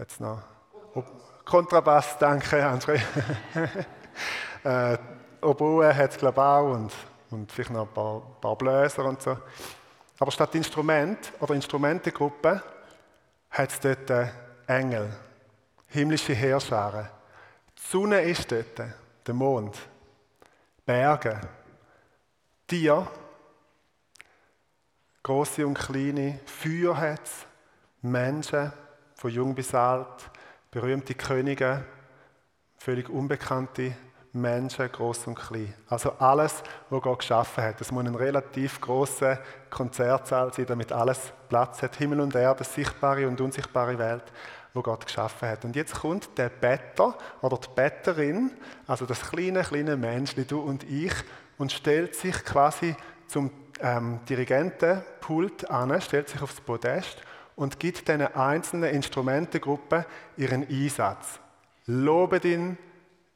jetzt 0.01 0.19
noch 0.19 0.41
Kontrabass, 1.45 2.17
danke 2.17 2.65
André. 2.65 3.01
äh, 4.63 4.97
Oboe 5.41 5.95
hat 5.95 6.11
es 6.11 6.17
glaube 6.17 6.39
ich 6.39 6.43
auch 6.43 6.73
und, 6.73 6.91
und 7.29 7.51
vielleicht 7.51 7.69
noch 7.69 7.87
ein 7.87 7.93
paar, 7.93 8.21
paar 8.41 8.55
Bläser 8.55 9.05
und 9.05 9.21
so. 9.21 9.37
Aber 10.19 10.31
statt 10.31 10.55
Instrument 10.55 11.31
oder 11.39 11.53
Instrumentengruppe 11.53 12.63
hat 13.51 13.69
es 13.69 13.79
dort 13.79 14.31
Engel, 14.67 15.11
himmlische 15.87 16.33
Heerscharen. 16.33 17.07
Die 17.77 17.81
Sonne 17.81 18.21
ist 18.21 18.51
dort, 18.51 18.81
der 19.25 19.33
Mond. 19.33 19.77
Berge, 20.85 21.39
Tiere, 22.67 23.07
große 25.21 25.65
und 25.65 25.77
kleine, 25.77 26.39
Feuer 26.45 26.97
hat 26.97 27.29
Menschen, 28.01 28.73
von 29.21 29.29
jung 29.29 29.53
bis 29.53 29.75
alt, 29.75 30.31
berühmte 30.71 31.13
Könige, 31.13 31.85
völlig 32.75 33.07
unbekannte 33.07 33.95
Menschen, 34.33 34.91
groß 34.91 35.27
und 35.27 35.35
klein. 35.35 35.75
Also 35.87 36.13
alles, 36.13 36.63
was 36.89 37.01
Gott 37.03 37.19
geschaffen 37.19 37.63
hat. 37.63 37.79
Es 37.79 37.91
muss 37.91 38.03
ein 38.03 38.15
relativ 38.15 38.81
großer 38.81 39.37
Konzertsaal 39.69 40.51
sein, 40.51 40.65
damit 40.65 40.91
alles 40.91 41.33
Platz 41.49 41.83
hat. 41.83 41.97
Himmel 41.97 42.19
und 42.19 42.33
Erde, 42.33 42.63
sichtbare 42.63 43.27
und 43.27 43.39
unsichtbare 43.39 43.99
Welt 43.99 44.23
wo 44.73 44.81
Gott 44.81 45.05
geschaffen 45.05 45.49
hat. 45.49 45.65
Und 45.65 45.75
jetzt 45.75 45.93
kommt 45.93 46.35
der 46.37 46.47
Better 46.47 47.15
oder 47.41 47.57
die 47.57 47.67
Betterin, 47.75 48.51
also 48.87 49.05
das 49.05 49.21
kleine, 49.21 49.63
kleine 49.63 49.97
Menschli, 49.97 50.45
du 50.45 50.61
und 50.61 50.83
ich, 50.89 51.13
und 51.57 51.73
stellt 51.73 52.15
sich 52.15 52.43
quasi 52.45 52.95
zum 53.27 53.51
ähm, 53.81 54.21
Dirigentenpult 54.29 55.69
an, 55.69 55.99
stellt 55.99 56.29
sich 56.29 56.41
aufs 56.41 56.61
Podest 56.61 57.21
und 57.61 57.79
gibt 57.79 58.07
diesen 58.07 58.23
einzelnen 58.35 58.89
Instrumentengruppen 58.89 60.03
ihren 60.35 60.67
Einsatz. 60.67 61.39
Lobet 61.85 62.43
ihn, 62.43 62.75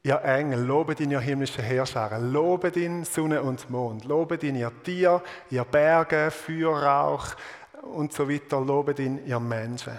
ihr 0.02 0.20
Engel, 0.20 0.64
lobet 0.64 0.98
ihn, 0.98 1.12
ihr 1.12 1.20
himmlische 1.20 1.62
Herrscher, 1.62 2.18
lobet 2.18 2.76
ihn, 2.76 3.04
Sonne 3.04 3.40
und 3.40 3.70
Mond, 3.70 4.04
lobet 4.04 4.42
ihn, 4.42 4.56
ihr 4.56 4.72
Tier, 4.82 5.22
ihr 5.50 5.62
Berge, 5.62 6.32
Feuerrauch 6.32 7.36
und 7.82 8.12
so 8.12 8.28
weiter, 8.28 8.60
lobet 8.60 8.98
ihn, 8.98 9.24
ihr 9.24 9.38
Menschen. 9.38 9.96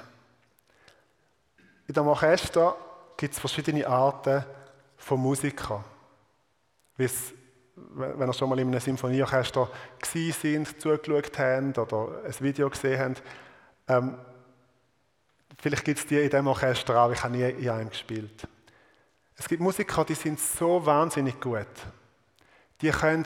In 1.87 1.93
dem 1.93 2.07
Orchester 2.07 2.75
gibt 3.15 3.33
es 3.33 3.39
verschiedene 3.39 3.87
Arten 3.87 4.43
von 4.97 5.21
Musikern. 5.21 5.85
wenn 6.97 8.27
ihr 8.27 8.33
schon 8.33 8.49
mal 8.49 8.59
in 8.59 8.67
einem 8.67 8.81
Symphonieorchester 8.81 9.69
sind, 10.03 10.81
zugeschaut 10.81 11.39
habt 11.39 11.77
oder 11.77 12.25
ein 12.25 12.35
Video 12.41 12.69
gesehen 12.69 12.99
habt, 12.99 13.23
ähm, 13.87 14.17
vielleicht 15.57 15.85
gibt 15.85 15.99
es 15.99 16.05
die 16.05 16.17
in 16.17 16.29
diesem 16.29 16.47
Orchester 16.47 17.01
auch, 17.01 17.11
ich 17.11 17.23
habe 17.23 17.35
nie 17.35 17.49
in 17.49 17.69
einem 17.69 17.89
gespielt. 17.89 18.47
Es 19.35 19.47
gibt 19.47 19.61
Musiker, 19.61 20.03
die 20.03 20.15
sind 20.15 20.39
so 20.39 20.85
wahnsinnig 20.85 21.39
gut. 21.39 21.67
Die 22.81 22.89
können 22.89 23.25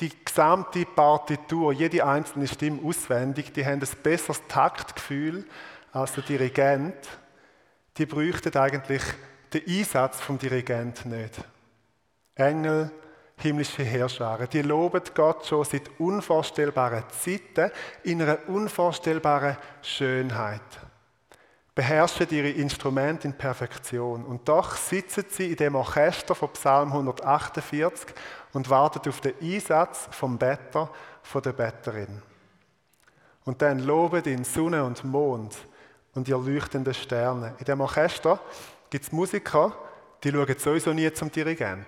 die 0.00 0.10
gesamte 0.24 0.84
Partitur, 0.84 1.72
jede 1.72 2.04
einzelne 2.04 2.48
Stimme 2.48 2.80
auswendig, 2.82 3.52
die 3.52 3.64
haben 3.64 3.80
ein 3.80 4.02
besseres 4.02 4.40
Taktgefühl 4.48 5.46
als 5.92 6.12
der 6.14 6.24
Dirigent 6.24 6.96
die 7.96 8.06
bräuchten 8.06 8.56
eigentlich 8.56 9.02
den 9.52 9.66
Einsatz 9.66 10.20
vom 10.20 10.38
Dirigent 10.38 11.04
nicht. 11.04 11.34
Engel, 12.34 12.90
himmlische 13.42 13.82
Herrscher, 13.82 14.46
die 14.46 14.62
loben 14.62 15.02
Gott 15.14 15.46
schon 15.46 15.64
seit 15.64 15.90
unvorstellbaren 15.98 17.04
Zeiten 17.10 17.70
in 18.04 18.22
einer 18.22 18.38
unvorstellbaren 18.48 19.56
Schönheit. 19.82 20.62
Beherrschen 21.74 22.26
ihre 22.30 22.50
Instrumente 22.50 23.26
in 23.26 23.34
Perfektion. 23.34 24.24
Und 24.24 24.46
doch 24.46 24.76
sitzen 24.76 25.24
sie 25.28 25.50
in 25.50 25.56
dem 25.56 25.74
Orchester 25.74 26.34
von 26.34 26.50
Psalm 26.50 26.92
148 26.92 28.14
und 28.52 28.68
warten 28.68 29.08
auf 29.08 29.20
den 29.20 29.34
Einsatz 29.40 30.08
vom 30.10 30.36
Better, 30.36 30.90
von 31.22 31.42
der 31.42 31.52
Betterin. 31.52 32.22
Und 33.44 33.62
dann 33.62 33.78
loben 33.78 34.22
ihn 34.24 34.44
Sonne 34.44 34.84
und 34.84 35.02
Mond, 35.04 35.56
und 36.14 36.28
ihr 36.28 36.38
leuchtenden 36.38 36.94
Sterne. 36.94 37.54
In 37.58 37.64
dem 37.64 37.80
Orchester 37.80 38.38
gibt 38.90 39.04
es 39.04 39.12
Musiker, 39.12 39.74
die 40.22 40.30
schauen 40.30 40.58
sowieso 40.58 40.92
nie 40.92 41.12
zum 41.12 41.30
Dirigent. 41.32 41.86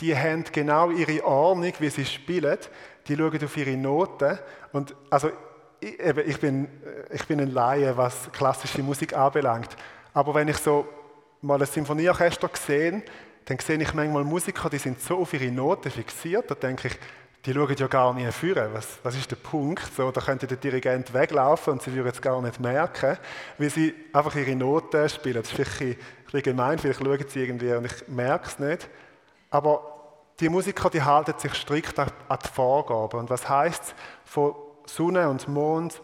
Die, 0.00 0.16
haben 0.16 0.44
genau 0.52 0.90
ihre 0.90 1.24
Ordnung, 1.24 1.72
wie 1.78 1.90
sie 1.90 2.04
spielen. 2.04 2.58
Die 3.08 3.16
schauen 3.16 3.44
auf 3.44 3.56
ihre 3.56 3.76
Noten. 3.76 4.38
Und 4.72 4.94
also, 5.10 5.30
ich, 5.80 6.00
eben, 6.00 6.28
ich, 6.28 6.40
bin, 6.40 6.68
ich 7.10 7.24
bin 7.26 7.40
ein 7.40 7.50
Laie, 7.50 7.96
was 7.96 8.30
klassische 8.32 8.82
Musik 8.82 9.16
anbelangt. 9.16 9.76
Aber 10.12 10.34
wenn 10.34 10.48
ich 10.48 10.58
so 10.58 10.86
mal 11.42 11.60
ein 11.60 11.66
Symphonieorchester 11.66 12.50
sehe, 12.54 13.02
dann 13.44 13.58
sehe 13.58 13.80
ich 13.80 13.94
manchmal 13.94 14.24
Musiker, 14.24 14.68
die 14.68 14.78
sind 14.78 15.00
so 15.00 15.18
auf 15.18 15.32
ihre 15.32 15.50
Noten 15.52 15.90
fixiert, 15.90 16.50
da 16.50 16.54
denke 16.54 16.88
ich, 16.88 16.98
die 17.46 17.54
schauen 17.54 17.76
ja 17.76 17.86
gar 17.86 18.12
nicht 18.12 18.32
führen. 18.32 18.74
Was, 18.74 18.98
was 19.04 19.16
ist 19.16 19.30
der 19.30 19.36
Punkt? 19.36 19.84
So, 19.96 20.10
da 20.10 20.20
könnte 20.20 20.48
der 20.48 20.56
Dirigent 20.56 21.14
weglaufen 21.14 21.74
und 21.74 21.82
sie 21.82 21.94
würden 21.94 22.08
es 22.08 22.20
gar 22.20 22.42
nicht 22.42 22.58
merken, 22.58 23.16
weil 23.56 23.70
sie 23.70 23.94
einfach 24.12 24.34
ihre 24.34 24.56
Noten 24.56 25.08
spielen. 25.08 25.36
Das 25.36 25.52
ist 25.52 25.54
vielleicht 25.54 25.80
ein 25.80 25.96
bisschen 26.24 26.42
gemein, 26.42 26.78
vielleicht 26.78 26.98
schauen 26.98 27.24
sie 27.28 27.40
irgendwie 27.40 27.72
und 27.72 27.86
ich 27.86 28.08
merke 28.08 28.48
es 28.48 28.58
nicht. 28.58 28.88
Aber 29.50 29.96
die 30.40 30.48
Musiker, 30.48 30.90
die 30.90 31.02
halten 31.02 31.38
sich 31.38 31.54
strikt 31.54 31.98
an 31.98 32.10
die 32.30 32.48
Vorgaben. 32.48 33.20
Und 33.20 33.30
was 33.30 33.48
heißt? 33.48 33.94
Von 34.24 34.54
Sonne 34.86 35.28
und 35.28 35.48
Mond, 35.48 36.00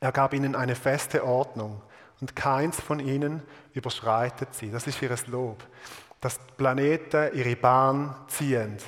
er 0.00 0.12
gab 0.12 0.32
ihnen 0.34 0.54
eine 0.54 0.74
feste 0.74 1.24
Ordnung 1.24 1.80
und 2.20 2.36
keins 2.36 2.80
von 2.80 3.00
ihnen 3.00 3.42
überschreitet 3.72 4.54
sie. 4.54 4.70
Das 4.70 4.86
ist 4.86 5.02
ihr 5.02 5.14
Lob. 5.26 5.62
Dass 6.20 6.38
die 6.38 6.52
Planeten 6.56 7.34
ihre 7.34 7.56
Bahn 7.56 8.14
ziehen 8.28 8.78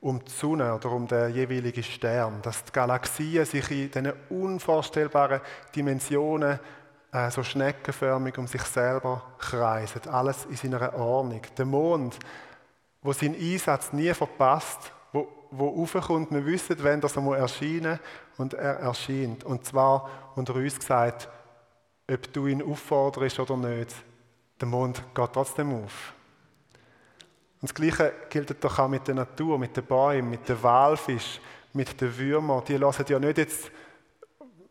um 0.00 0.24
die 0.24 0.30
Sonne 0.30 0.74
oder 0.74 0.92
um 0.92 1.08
den 1.08 1.34
jeweiligen 1.34 1.82
Stern, 1.82 2.40
dass 2.42 2.64
die 2.64 2.72
Galaxien 2.72 3.44
sich 3.44 3.70
in 3.70 3.90
diesen 3.90 4.12
unvorstellbaren 4.30 5.40
Dimensionen 5.74 6.60
äh, 7.12 7.30
so 7.30 7.42
schneckenförmig 7.42 8.38
um 8.38 8.46
sich 8.46 8.62
selber 8.62 9.22
kreisen. 9.38 10.08
Alles 10.08 10.46
in 10.46 10.56
seiner 10.56 10.94
Ordnung. 10.94 11.42
Der 11.56 11.64
Mond, 11.64 12.18
wo 13.02 13.12
seinen 13.12 13.34
Einsatz 13.34 13.92
nie 13.92 14.12
verpasst, 14.12 14.92
wo, 15.12 15.28
wo 15.50 15.68
raufkommt, 15.80 16.30
wir 16.30 16.44
wissen, 16.44 16.82
wenn 16.82 17.00
das 17.00 17.16
einmal 17.16 17.38
erscheinen 17.38 17.98
und 18.36 18.54
er 18.54 18.80
erscheint. 18.80 19.44
Und 19.44 19.64
zwar 19.64 20.08
unter 20.34 20.54
uns 20.54 20.78
gesagt, 20.78 21.28
ob 22.10 22.32
du 22.32 22.46
ihn 22.46 22.62
aufforderst 22.62 23.38
oder 23.40 23.56
nicht, 23.56 23.94
der 24.60 24.68
Mond 24.68 25.02
geht 25.14 25.32
trotzdem 25.32 25.84
auf. 25.84 26.14
Und 27.60 27.70
das 27.70 27.74
Gleiche 27.74 28.12
gilt 28.30 28.62
doch 28.62 28.78
auch 28.78 28.88
mit 28.88 29.06
der 29.06 29.16
Natur, 29.16 29.58
mit 29.58 29.76
den 29.76 29.84
Bäumen, 29.84 30.30
mit 30.30 30.48
den 30.48 30.62
Walfisch, 30.62 31.40
mit 31.72 32.00
den 32.00 32.16
Würmern. 32.16 32.62
Die 32.66 32.76
lassen 32.76 33.04
ja 33.08 33.18
nicht 33.18 33.38
jetzt 33.38 33.70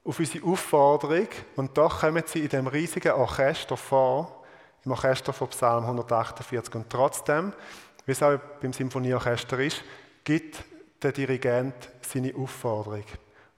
auf 0.06 0.20
unsere 0.20 0.46
Aufforderung 0.46 1.28
und 1.58 1.78
doch 1.78 2.00
kommen 2.00 2.24
sie 2.26 2.40
in 2.40 2.50
dem 2.50 2.68
riesigen 2.68 3.12
Orchester 3.12 3.76
vor, 3.76 4.44
im 4.86 4.92
Orchester 4.92 5.34
von 5.34 5.50
Psalm 5.50 5.84
148. 5.84 6.76
Und 6.76 6.90
trotzdem, 6.90 7.52
wie 8.08 8.14
es 8.14 8.24
auch 8.24 8.40
beim 8.62 8.74
Symphonieorchester 8.74 9.60
ist, 9.60 9.84
gibt 10.24 10.64
der 11.04 11.12
Dirigent 11.12 11.76
seine 12.02 12.34
Aufforderung. 12.34 13.04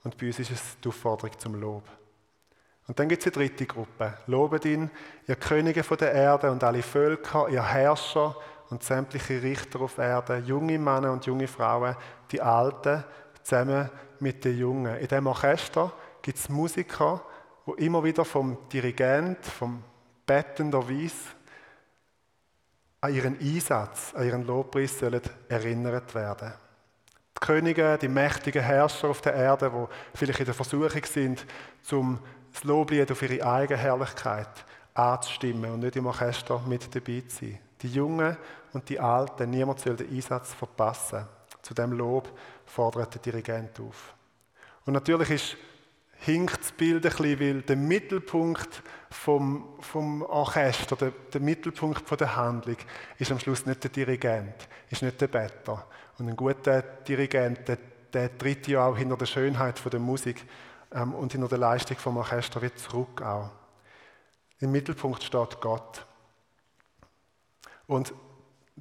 Und 0.04 0.18
bei 0.18 0.28
uns 0.28 0.40
ist 0.40 0.52
es 0.52 0.62
die 0.84 0.90
Aufforderung 0.90 1.38
zum 1.38 1.56
Lob. 1.56 1.84
Und 2.88 2.98
dann 2.98 3.08
gibt 3.08 3.22
es 3.22 3.28
eine 3.28 3.46
dritte 3.46 3.68
Gruppe. 3.68 4.16
Lobet 4.26 4.66
ihn, 4.66 4.90
ihr 5.28 5.36
Könige 5.36 5.84
von 5.84 5.98
der 5.98 6.12
Erde 6.14 6.52
und 6.52 6.64
alle 6.64 6.82
Völker, 6.82 7.48
ihr 7.48 7.64
Herrscher 7.64 8.36
und 8.72 8.84
sämtliche 8.84 9.42
Richter 9.42 9.82
auf 9.82 10.00
Erde, 10.00 10.40
junge 10.40 10.80
Männer 10.80 11.12
und 11.12 11.26
junge 11.28 11.48
Frauen, 11.48 11.96
die 12.32 12.42
Alten, 12.42 13.04
zusammen 13.44 13.90
mit 14.20 14.44
den 14.44 14.58
Jungen. 14.58 14.98
In 14.98 15.08
diesem 15.08 15.28
Orchester 15.28 15.94
gibt 16.24 16.40
es 16.40 16.50
Musiker, 16.50 17.22
die 17.68 17.86
immer 17.86 18.04
wieder 18.04 18.26
vom 18.26 18.58
Dirigent, 18.74 19.46
vom 19.46 19.84
bettenderweise 20.26 21.14
an 23.02 23.14
ihren 23.14 23.40
Einsatz, 23.40 24.14
an 24.14 24.26
ihren 24.26 24.46
Lobpreis 24.46 25.00
sollen 25.00 25.22
erinnert 25.48 26.14
werden. 26.14 26.54
Die 27.36 27.46
Könige, 27.46 27.98
die 27.98 28.10
mächtigen 28.10 28.62
Herrscher 28.62 29.10
auf 29.10 29.22
der 29.22 29.34
Erde, 29.34 29.72
die 29.72 30.18
vielleicht 30.18 30.40
in 30.40 30.46
der 30.46 30.54
Versuchung 30.54 31.04
sind, 31.06 31.46
zum 31.82 32.20
das 32.52 32.64
Loblied 32.64 33.12
auf 33.12 33.22
ihre 33.22 33.46
eigene 33.46 33.80
Herrlichkeit 33.80 34.66
anzustimmen 34.94 35.72
und 35.72 35.80
nicht 35.80 35.96
im 35.96 36.08
Orchester 36.08 36.60
mit 36.68 36.94
dabei 36.94 37.24
zu 37.28 37.46
sein. 37.46 37.60
Die 37.82 37.88
Jungen 37.88 38.36
und 38.74 38.90
die 38.90 39.00
Alten, 39.00 39.50
niemand 39.50 39.80
soll 39.80 39.96
den 39.96 40.10
Einsatz 40.10 40.54
verpassen. 40.54 41.26
Zu 41.62 41.74
dem 41.74 41.94
Lob 41.94 42.28
fordert 42.66 43.14
der 43.14 43.22
Dirigent 43.22 43.80
auf. 43.80 44.14
Und 44.86 44.94
natürlich 44.94 45.30
ist, 45.30 45.58
hinkt 46.20 46.60
das 46.60 46.72
Bild 46.72 47.06
ein 47.06 47.12
bisschen, 47.12 47.40
weil 47.40 47.62
der 47.62 47.76
Mittelpunkt 47.76 48.84
vom, 49.10 49.76
vom 49.80 50.22
Orchester, 50.22 50.96
der, 50.96 51.12
der 51.34 51.42
Mittelpunkt 51.42 52.20
der 52.20 52.36
Handlung, 52.36 52.78
ist 53.18 53.32
am 53.32 53.40
Schluss 53.40 53.66
nicht 53.66 53.84
der 53.84 53.92
Dirigent, 53.92 54.68
ist 54.90 55.02
nicht 55.02 55.20
der 55.20 55.28
Better. 55.28 55.86
Und 56.18 56.28
ein 56.28 56.36
guter 56.36 56.82
Dirigent, 56.82 57.68
der, 57.68 57.78
der 58.14 58.38
tritt 58.38 58.68
ja 58.68 58.86
auch 58.86 58.98
hinter 58.98 59.18
der 59.18 59.26
Schönheit 59.26 59.82
der 59.92 60.00
Musik 60.00 60.46
ähm, 60.94 61.14
und 61.14 61.34
in 61.34 61.48
der 61.48 61.58
Leistung 61.58 61.98
vom 61.98 62.18
Orchester 62.18 62.62
wird 62.62 62.78
zurück 62.78 63.22
auch. 63.22 63.52
Im 64.60 64.72
Mittelpunkt 64.72 65.24
steht 65.24 65.62
Gott. 65.62 66.06
Und 67.88 68.14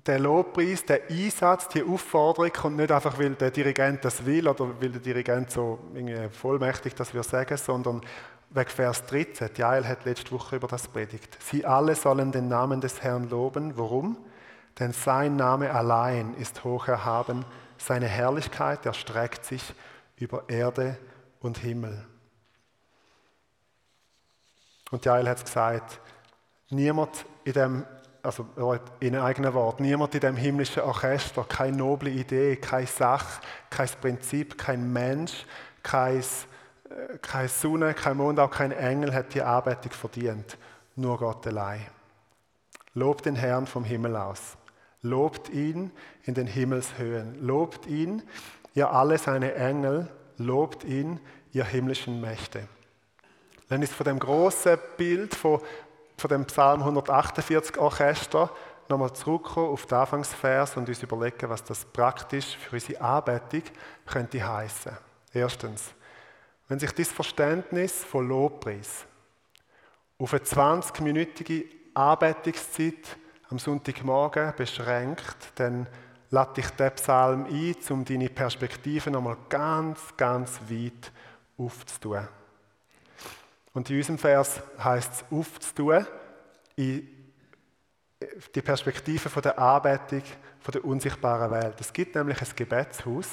der 0.07 0.19
Lobpreis, 0.19 0.85
der 0.85 1.11
Einsatz, 1.11 1.69
die 1.69 1.83
Aufforderung 1.83 2.53
kommt 2.53 2.77
nicht 2.77 2.93
einfach, 2.93 3.19
weil 3.19 3.35
der 3.35 3.51
Dirigent 3.51 4.05
das 4.05 4.25
will 4.25 4.47
oder 4.49 4.81
weil 4.81 4.91
der 4.91 5.01
Dirigent 5.01 5.51
so 5.51 5.79
vollmächtig 6.31 6.95
das 6.95 7.13
wir 7.15 7.23
sagen, 7.23 7.57
sondern 7.57 8.01
wegen 8.51 8.71
Vers 8.71 9.05
13. 9.07 9.51
Jael 9.57 9.87
hat 9.87 10.05
letzte 10.05 10.33
Woche 10.33 10.57
über 10.57 10.69
das 10.69 10.89
predigt. 10.89 11.37
Sie 11.43 11.67
alle 11.67 11.95
sollen 11.95 12.33
den 12.33 12.49
Namen 12.49 12.81
des 12.81 13.03
Herrn 13.03 13.29
loben. 13.29 13.77
Warum? 13.77 14.17
Denn 14.79 14.93
sein 14.93 15.37
Name 15.37 15.73
allein 15.73 16.35
ist 16.35 16.65
hoch 16.65 16.89
erhaben. 16.89 17.45
Seine 17.77 18.07
Herrlichkeit 18.07 18.87
erstreckt 18.87 19.45
sich 19.45 19.75
über 20.17 20.49
Erde 20.49 20.97
und 21.41 21.59
Himmel. 21.59 22.07
Und 24.91 25.05
Jael 25.05 25.29
hat 25.29 25.45
gesagt, 25.45 26.01
niemand 26.71 27.27
in 27.45 27.53
dem, 27.53 27.85
also 28.23 28.47
in 29.01 29.17
eigenen 29.17 29.55
Wort, 29.55 29.81
niemand 29.81 30.15
in 30.15 30.21
dem 30.21 30.37
himmlischen 30.37 30.83
Orchester, 30.83 31.45
keine 31.49 31.77
noble 31.77 32.11
Idee, 32.11 32.57
keine 32.57 32.87
Sache, 32.87 33.41
kein 33.71 33.89
Prinzip, 34.01 34.59
kein 34.59 34.93
Mensch, 34.93 35.47
kein, 35.83 36.19
äh, 36.21 37.19
keine 37.23 37.49
Sonne, 37.49 37.95
kein 37.95 38.17
Mond, 38.17 38.41
auch 38.41 38.51
kein 38.51 38.73
Engel 38.73 39.15
hat 39.15 39.35
die 39.35 39.43
Arbeitung 39.43 39.93
verdient. 39.93 40.57
Nur 40.97 41.19
Gott 41.19 41.47
allein. 41.47 41.87
Lobt 42.95 43.27
den 43.27 43.37
Herrn 43.37 43.67
vom 43.67 43.85
Himmel 43.85 44.17
aus. 44.17 44.57
Lobt 45.03 45.49
ihn 45.51 45.93
in 46.25 46.35
den 46.35 46.49
Himmelshöhen. 46.49 47.41
Lobt 47.41 47.87
ihn, 47.87 48.23
ihr 48.75 48.91
alle 48.91 49.19
seine 49.19 49.55
Engel, 49.55 50.09
lobt 50.39 50.83
ihn, 50.83 51.21
ihr 51.53 51.65
himmlischen 51.65 52.21
Mächte. 52.21 52.67
Wenn 53.69 53.83
ich 53.83 53.91
von 53.91 54.05
dem 54.05 54.19
großen 54.19 54.79
Bild 54.97 55.35
von, 55.35 55.61
von 56.19 56.29
dem 56.29 56.45
Psalm 56.47 56.81
148 56.81 57.79
Orchester 57.79 58.51
nochmal 58.89 59.13
zurückkommen 59.13 59.71
auf 59.71 59.87
den 59.87 59.99
Anfangsvers 59.99 60.77
und 60.77 60.89
uns 60.89 61.03
überlegen, 61.03 61.49
was 61.49 61.63
das 61.63 61.85
praktisch 61.85 62.57
für 62.57 62.77
unsere 62.77 63.01
Anbetung 63.01 63.63
könnte 64.07 64.47
heißen. 64.47 64.93
Erstens, 65.33 65.93
wenn 66.67 66.79
sich 66.79 66.93
das 66.93 67.09
Verständnis 67.09 68.05
von 68.05 68.29
Lobpreis 68.29 69.07
auf 70.19 70.35
eine 70.35 70.43
20-minütige 70.43 71.65
Anbetungszeit 71.95 73.17
am 73.51 73.59
Sonntagmorgen 73.59 74.55
beschränkt, 74.57 75.53
dann 75.55 75.87
lade 76.31 76.55
dich 76.55 76.71
den 76.71 76.93
Psalm 76.93 77.47
ein, 77.47 77.77
um 77.91 78.05
deine 78.05 78.29
Perspektive 78.29 79.11
nochmal 79.11 79.37
ganz, 79.49 80.01
ganz 80.17 80.61
weit 80.69 81.13
aufzutun. 81.57 82.27
Und 83.79 83.89
in 83.91 83.99
unserem 83.99 84.19
Vers 84.19 84.61
heißt 84.83 85.13
es 85.13 85.25
aufzutun, 85.31 86.05
in 86.75 87.09
die 88.53 88.61
Perspektive 88.61 89.29
von 89.29 89.41
der 89.41 89.57
Anbetung 89.57 90.25
von 90.59 90.73
der 90.73 90.85
unsichtbaren 90.85 91.49
Welt. 91.53 91.77
Es 91.79 91.93
gibt 91.93 92.17
nämlich 92.17 92.41
ein 92.43 92.49
Gebetshaus 92.57 93.29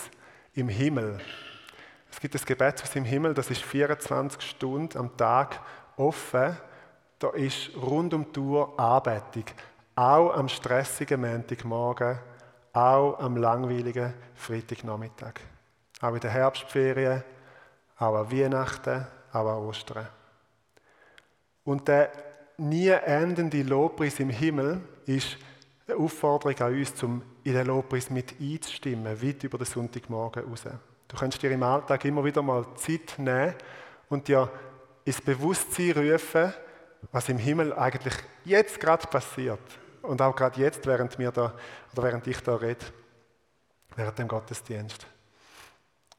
im 0.53 0.69
Himmel. 0.69 1.19
Es 2.11 2.19
gibt 2.19 2.35
ein 2.35 2.45
Gebetshaus 2.45 2.95
im 2.95 3.05
Himmel, 3.05 3.33
das 3.33 3.49
ist 3.49 3.63
24 3.63 4.39
Stunden 4.39 4.99
am 4.99 5.17
Tag 5.17 5.59
offen. 5.97 6.55
Da 7.17 7.31
ist 7.31 7.71
rund 7.75 8.13
um 8.13 8.31
die 8.31 8.39
Uhr 8.39 8.79
Anbetung. 8.79 9.45
Auch 9.95 10.29
am 10.29 10.47
stressigen 10.47 11.21
Montagmorgen 11.21 12.19
auch 12.71 13.17
am 13.17 13.37
langweiligen 13.37 14.13
Freitagnachmittag. 14.35 15.39
Auch 16.01 16.13
in 16.13 16.19
der 16.19 16.29
Herbstferien, 16.29 17.23
auch 17.97 18.13
an 18.13 18.31
Weihnachten, 18.31 19.07
auch 19.33 19.47
an 19.47 19.63
Ostern. 19.63 20.07
Und 21.65 21.87
der 21.87 22.11
nie 22.57 22.87
endende 22.87 23.63
Lobpreis 23.63 24.19
im 24.19 24.29
Himmel 24.29 24.81
ist 25.05 25.37
eine 25.87 25.97
Aufforderung 25.97 26.57
an 26.59 26.73
uns, 26.73 27.03
um 27.03 27.21
in 27.43 27.53
den 27.53 27.67
Lobpreis 27.67 28.09
mit 28.09 28.35
einzustimmen, 28.39 29.21
weit 29.21 29.43
über 29.43 29.57
den 29.57 29.65
Sonntagmorgen 29.65 30.45
raus. 30.45 30.63
Du 31.07 31.17
kannst 31.17 31.41
dir 31.41 31.51
im 31.51 31.63
Alltag 31.63 32.05
immer 32.05 32.23
wieder 32.23 32.41
mal 32.41 32.65
Zeit 32.75 33.15
nehmen 33.17 33.53
und 34.09 34.27
dir 34.27 34.49
ins 35.03 35.21
Bewusstsein 35.21 35.91
rufen, 35.91 36.53
was 37.11 37.29
im 37.29 37.37
Himmel 37.37 37.73
eigentlich 37.73 38.15
jetzt 38.43 38.79
gerade 38.79 39.05
passiert. 39.07 39.59
Und 40.01 40.21
auch 40.21 40.35
gerade 40.35 40.59
jetzt, 40.59 40.85
während, 40.85 41.17
wir 41.17 41.31
da, 41.31 41.53
oder 41.93 42.03
während 42.03 42.25
ich 42.27 42.39
da 42.41 42.55
rede, 42.55 42.85
während 43.95 44.17
dem 44.17 44.27
Gottesdienst. 44.27 45.05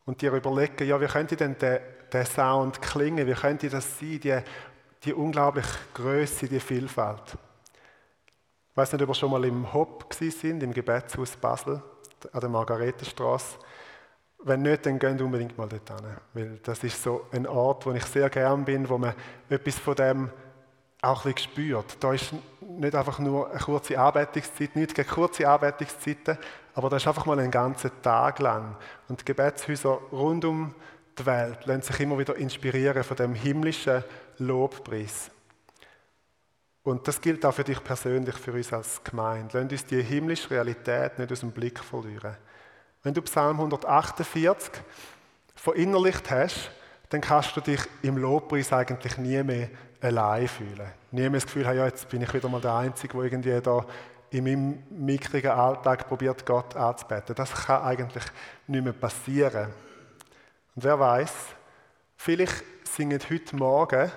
Und 0.04 0.22
dir 0.22 0.32
überlegen, 0.32 0.86
ja, 0.86 1.00
wie 1.00 1.06
könnte 1.06 1.36
denn 1.36 1.58
der, 1.58 1.80
der 2.12 2.26
Sound 2.26 2.80
klingen? 2.80 3.26
Wie 3.26 3.34
könnte 3.34 3.68
das 3.68 3.98
sein, 3.98 4.20
die, 4.20 4.38
die 5.04 5.14
unglaubliche 5.14 5.78
Größe, 5.94 6.48
die 6.48 6.60
Vielfalt? 6.60 7.36
Ich 8.70 8.76
weiß 8.76 8.92
nicht, 8.92 9.02
ob 9.02 9.08
ihr 9.08 9.14
schon 9.14 9.30
mal 9.30 9.44
im 9.44 9.72
Hop 9.72 10.06
sind, 10.12 10.62
im 10.62 10.72
Gebetshaus 10.72 11.36
Basel, 11.36 11.82
an 12.32 12.40
der 12.40 12.48
Margaretenstraße. 12.48 13.58
Wenn 14.44 14.62
nicht, 14.62 14.84
dann 14.84 14.98
geht 14.98 15.20
unbedingt 15.20 15.56
mal 15.56 15.68
dort 15.68 15.88
hin. 15.88 16.10
Weil 16.34 16.58
das 16.62 16.84
ist 16.84 17.02
so 17.02 17.26
ein 17.32 17.46
Ort, 17.46 17.86
wo 17.86 17.92
ich 17.92 18.04
sehr 18.04 18.28
gern 18.28 18.64
bin, 18.64 18.88
wo 18.88 18.98
man 18.98 19.14
etwas 19.48 19.78
von 19.78 19.94
dem 19.94 20.30
auch 21.02 21.24
ein 21.24 21.32
bisschen 21.32 21.50
spürt. 21.50 21.96
Da 22.00 22.12
ist 22.12 22.32
nicht 22.60 22.94
einfach 22.94 23.18
nur 23.18 23.50
eine 23.50 23.58
kurze 23.58 23.98
Arbeitungszeit, 23.98 24.76
nicht 24.76 24.94
gegen 24.94 25.08
kurze 25.08 25.48
Arbeitungszeiten, 25.48 26.38
aber 26.74 26.90
das 26.90 27.02
ist 27.02 27.08
einfach 27.08 27.26
mal 27.26 27.38
einen 27.38 27.50
ganzen 27.50 27.90
Tag 28.02 28.38
lang. 28.40 28.76
Und 29.08 29.20
die 29.20 29.24
Gebetshäuser 29.24 29.98
rund 30.12 30.44
um 30.44 30.74
die 31.18 31.26
Welt 31.26 31.64
lassen 31.64 31.82
sich 31.82 32.00
immer 32.00 32.18
wieder 32.18 32.36
inspirieren 32.36 33.02
von 33.02 33.16
dem 33.16 33.34
himmlischen 33.34 34.04
Lobpreis. 34.38 35.30
Und 36.82 37.08
das 37.08 37.20
gilt 37.20 37.44
auch 37.44 37.52
für 37.52 37.64
dich 37.64 37.82
persönlich, 37.82 38.36
für 38.36 38.52
uns 38.52 38.72
als 38.72 39.02
Gemeinde. 39.02 39.60
Lass 39.60 39.72
uns 39.72 39.86
die 39.86 40.02
himmlische 40.02 40.50
Realität 40.50 41.18
nicht 41.18 41.32
aus 41.32 41.40
dem 41.40 41.50
Blick 41.50 41.80
verlieren. 41.80 42.36
Wenn 43.02 43.14
du 43.14 43.22
Psalm 43.22 43.56
148 43.56 44.70
verinnerlicht 45.54 46.30
hast, 46.30 46.70
dann 47.08 47.20
kannst 47.20 47.56
du 47.56 47.60
dich 47.60 47.80
im 48.02 48.16
Lobpreis 48.16 48.72
eigentlich 48.72 49.18
nie 49.18 49.42
mehr 49.42 49.68
allein 50.00 50.48
fühlen. 50.48 50.92
Nie 51.10 51.22
mehr 51.22 51.32
das 51.32 51.46
Gefühl 51.46 51.66
haben, 51.66 51.76
ja, 51.76 51.86
jetzt 51.86 52.08
bin 52.08 52.22
ich 52.22 52.32
wieder 52.32 52.48
mal 52.48 52.60
der 52.60 52.74
Einzige, 52.74 53.16
der 53.16 53.24
irgendwie 53.24 53.60
da 53.60 53.84
in 54.30 54.44
meinem 54.44 54.82
mickrigen 54.90 55.50
Alltag 55.50 56.08
probiert, 56.08 56.44
Gott 56.44 56.76
anzubeten. 56.76 57.34
Das 57.34 57.52
kann 57.52 57.82
eigentlich 57.82 58.24
nicht 58.66 58.84
mehr 58.84 58.92
passieren. 58.92 59.72
Und 60.74 60.84
wer 60.84 60.98
weiß, 60.98 61.32
vielleicht 62.16 62.64
singen 62.84 63.20
heute 63.30 63.56
Morgen, 63.56 64.12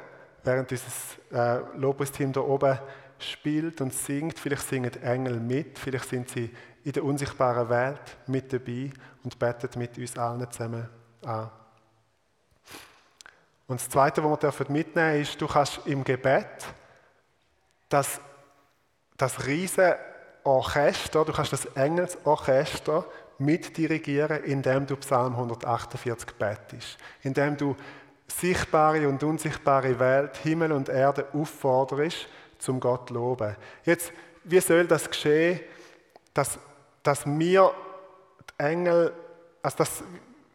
während 0.50 0.72
dieses 0.72 1.20
äh, 1.32 1.60
Lobpreisteam 1.78 2.34
da 2.34 2.42
oben 2.42 2.80
spielt 3.20 3.82
und 3.82 3.94
singt, 3.94 4.40
vielleicht 4.40 4.68
singen 4.68 4.92
Engel 5.04 5.40
mit, 5.40 5.78
vielleicht 5.78 6.10
sind 6.10 6.28
sie 6.28 6.50
in 6.84 6.92
der 6.92 7.04
unsichtbaren 7.04 7.70
Welt 7.70 8.18
mit 8.26 8.52
dabei 8.52 8.90
und 9.24 9.38
beten 9.38 9.78
mit 9.78 9.96
uns 9.98 10.18
allen 10.18 10.50
zusammen 10.50 10.90
an. 11.24 11.52
Und 13.68 13.80
das 13.80 13.90
Zweite, 13.90 14.24
was 14.24 14.60
wir 14.60 14.72
mitnehmen 14.72 15.14
dürfen, 15.14 15.22
ist, 15.22 15.40
du 15.40 15.48
kannst 15.48 15.82
im 15.86 16.04
Gebet 16.04 16.66
das, 17.90 18.20
das 19.18 19.46
riesige 19.46 20.00
Orchester, 20.44 21.26
du 21.26 21.32
kannst 21.32 21.54
das 21.54 21.66
Engelsorchester 21.66 23.06
mitdirigieren, 23.38 24.44
indem 24.46 24.88
du 24.88 24.96
Psalm 24.96 25.34
148 25.34 26.34
betest, 26.34 26.98
indem 27.22 27.56
du 27.56 27.76
sichtbare 28.32 29.08
und 29.08 29.24
unsichtbare 29.24 30.00
Welt, 30.00 30.38
Himmel 30.38 30.72
und 30.72 30.90
Erde 30.90 31.28
aufforderst, 31.34 32.28
zum 32.58 32.80
Gott 32.80 33.08
zu 33.08 33.14
loben. 33.14 33.56
Jetzt, 33.84 34.12
wie 34.44 34.60
soll 34.60 34.86
das 34.86 35.10
geschehen, 35.10 35.60
dass, 36.34 36.60
dass 37.04 37.26
wir 37.26 37.72
die 38.52 38.64
Engel, 38.64 39.14
also 39.62 39.78
dass, 39.78 40.04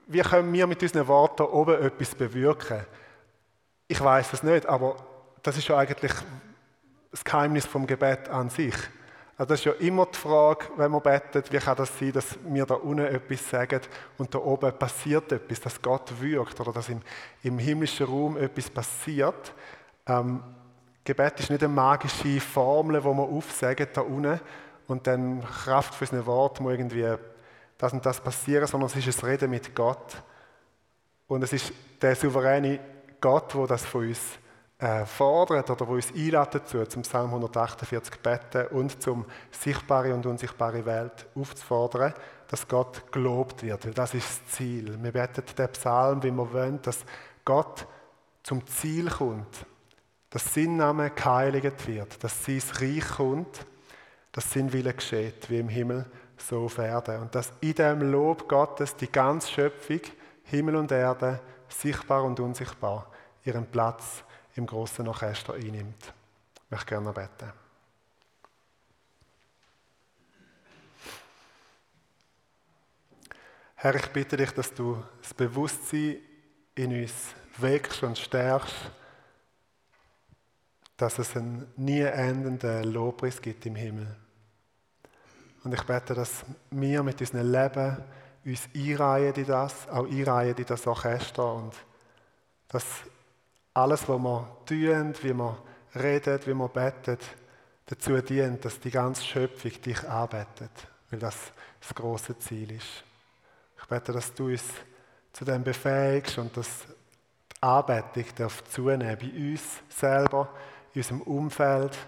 wie 0.07 0.21
können 0.21 0.53
wir 0.53 0.67
mit 0.67 0.83
unseren 0.83 1.07
Worten 1.09 1.43
oben 1.43 1.83
etwas 1.83 2.15
bewirken? 2.15 2.85
Ich 3.89 4.03
weiß 4.03 4.33
es 4.33 4.43
nicht, 4.43 4.67
aber 4.67 4.97
das 5.43 5.57
ist 5.57 5.69
ja 5.69 5.77
eigentlich 5.77 6.13
das 7.11 7.25
Geheimnis 7.25 7.67
vom 7.67 7.87
Gebet 7.87 8.29
an 8.29 8.51
sich. 8.51 8.75
Also 9.37 9.49
das 9.49 9.61
ist 9.61 9.65
ja 9.65 9.73
immer 9.73 10.07
die 10.07 10.19
Frage, 10.19 10.67
wenn 10.77 10.93
man 10.93 11.03
betet, 11.03 11.53
wie 11.53 11.59
kann 11.59 11.77
das 11.77 11.99
sein, 11.99 12.13
dass 12.13 12.39
wir 12.45 12.67
da 12.67 12.75
unten 12.75 13.05
etwas 13.05 13.51
sagen 13.51 13.81
und 14.17 14.33
da 14.33 14.39
oben 14.39 14.73
passiert 14.79 15.33
etwas, 15.33 15.61
dass 15.61 15.83
Gott 15.83 16.13
wirkt 16.21 16.61
oder 16.61 16.73
dass 16.73 16.89
im, 16.89 17.01
im 17.43 17.59
himmlischen 17.59 18.07
Raum 18.07 18.37
etwas 18.37 18.71
passiert. 18.71 19.53
Ähm, 20.07 20.41
Gebet 21.03 21.41
ist 21.41 21.51
nicht 21.51 21.65
eine 21.65 21.73
magische 21.73 22.41
Formel, 22.41 23.03
wo 23.03 23.13
man 23.13 23.29
aufsagen 23.29 23.89
da 23.93 24.03
unten 24.03 24.41
und 24.87 25.07
dann 25.07 25.43
Kraft 25.43 25.95
für 25.95 26.07
seine 26.07 26.25
Wort 26.27 26.61
muss 26.61 26.73
irgendwie 26.73 27.15
das 27.77 27.93
und 27.93 28.07
das 28.07 28.21
passieren, 28.21 28.67
sondern 28.69 28.89
es 28.89 29.07
ist 29.07 29.23
ein 29.23 29.29
Reden 29.29 29.51
mit 29.51 29.75
Gott. 29.75 30.23
Und 31.27 31.43
es 31.43 31.53
ist 31.53 31.73
der 32.01 32.15
souveräne 32.15 32.79
Gott, 33.21 33.53
der 33.55 33.67
das 33.67 33.85
von 33.85 34.07
uns 34.07 34.21
äh, 34.85 35.07
fordert 35.07 35.71
oder 35.71 35.89
wo 35.89 35.95
uns 35.95 36.13
einladen 36.15 36.61
dazu, 36.61 36.85
zum 36.85 37.03
Psalm 37.03 37.29
148 37.29 38.21
beten 38.21 38.67
und 38.67 39.03
zum 39.03 39.25
sichtbare 39.51 40.13
und 40.13 40.27
unsichtbare 40.27 40.85
Welt 40.85 41.27
aufzufordern, 41.35 42.13
dass 42.49 42.69
Gott 42.69 43.11
gelobt 43.11 43.63
wird, 43.63 43.87
weil 43.87 43.95
das 43.95 44.13
ist 44.13 44.29
das 44.29 44.53
Ziel. 44.53 45.03
Wir 45.03 45.13
beten 45.13 45.43
den 45.57 45.69
Psalm, 45.71 46.23
wie 46.23 46.31
wir 46.31 46.53
wollen, 46.53 46.83
dass 46.83 46.99
Gott 47.47 47.87
zum 48.43 48.67
Ziel 48.67 49.09
kommt, 49.09 49.65
dass 50.29 50.53
sein 50.53 50.77
Name 50.77 51.11
geheiligt 51.11 51.87
wird, 51.87 52.23
dass 52.23 52.45
sein 52.45 52.63
Reich 52.75 53.09
kommt, 53.17 53.65
dass 54.33 54.53
sein 54.53 54.71
Wille 54.71 54.93
geschieht, 54.93 55.49
wie 55.49 55.61
im 55.61 55.69
Himmel, 55.71 56.05
so 56.37 56.67
auf 56.67 56.77
Erde. 56.77 57.21
Und 57.21 57.35
dass 57.35 57.55
in 57.63 57.75
dem 57.75 58.13
Lob 58.13 58.47
Gottes 58.47 58.95
die 58.97 59.11
ganze 59.11 59.51
Schöpfung, 59.51 60.01
Himmel 60.43 60.77
und 60.77 60.93
Erde, 60.93 61.41
sichtbar 61.69 62.23
und 62.23 62.39
unsichtbar, 62.39 63.07
ihren 63.45 63.65
Platz 63.65 64.25
im 64.55 64.67
großen 64.67 65.07
Orchester 65.07 65.55
einnimmt. 65.55 66.13
Ich 66.55 66.71
möchte 66.71 66.87
gerne 66.87 67.13
beten. 67.13 67.53
Herr, 73.75 73.95
ich 73.97 74.07
bitte 74.09 74.37
dich, 74.37 74.51
dass 74.53 74.73
du 74.73 75.03
das 75.21 75.35
Bewusstsein 75.35 76.17
in 76.75 77.03
uns 77.03 77.35
wächst 77.59 78.03
und 78.03 78.17
stärkst, 78.17 78.75
dass 80.97 81.19
es 81.19 81.37
einen 81.37 81.71
nie 81.77 82.01
endenden 82.01 82.85
Lobpreis 82.93 83.43
gibt 83.43 83.67
im 83.67 83.75
Himmel. 83.75 84.17
Und 85.65 85.75
ich 85.75 85.83
bete, 85.83 86.15
dass 86.15 86.45
wir 86.71 87.03
mit 87.03 87.21
unserem 87.21 87.51
Leben 87.51 88.05
uns 88.45 88.69
einreihen 88.75 89.35
in 89.35 89.47
das, 89.47 89.89
auch 89.89 90.07
einreihen 90.07 90.57
in 90.57 90.67
das 90.67 90.87
Orchester 90.87 91.55
und 91.55 91.75
dass 92.69 92.85
alles, 93.75 94.09
was 94.09 94.19
wir 94.19 94.49
tun, 94.67 95.15
wie 95.23 95.35
wir 95.35 95.59
reden, 95.97 96.41
wie 96.47 96.55
wir 96.55 96.69
beten, 96.69 97.19
dazu 97.87 98.21
dient, 98.23 98.65
dass 98.65 98.81
die 98.81 98.91
ganze 98.91 99.23
Schöpfung 99.23 99.73
dich 99.83 100.09
arbeitet, 100.09 100.71
weil 101.11 101.19
das 101.19 101.37
das 101.81 101.95
große 101.95 102.39
Ziel 102.39 102.73
ist. 102.73 103.05
Ich 103.79 103.87
bete, 103.87 104.13
dass 104.13 104.33
du 104.33 104.47
uns 104.47 104.65
zu 105.33 105.45
dem 105.45 105.63
befähigst 105.63 106.39
und 106.39 106.57
dass 106.57 106.87
die 106.87 107.63
Arbeitung 107.63 108.25
darf 108.37 108.65
zunehmen 108.65 109.19
bei 109.21 109.53
uns 109.53 109.83
selber, 109.89 110.49
in 110.95 111.01
unserem 111.01 111.23
Umfeld, 111.23 111.99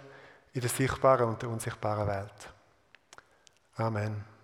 in 0.53 0.61
der 0.61 0.71
sichtbaren 0.71 1.29
und 1.29 1.43
der 1.43 1.51
unsichtbaren 1.51 2.07
Welt. 2.07 2.55
Amen. 3.77 4.36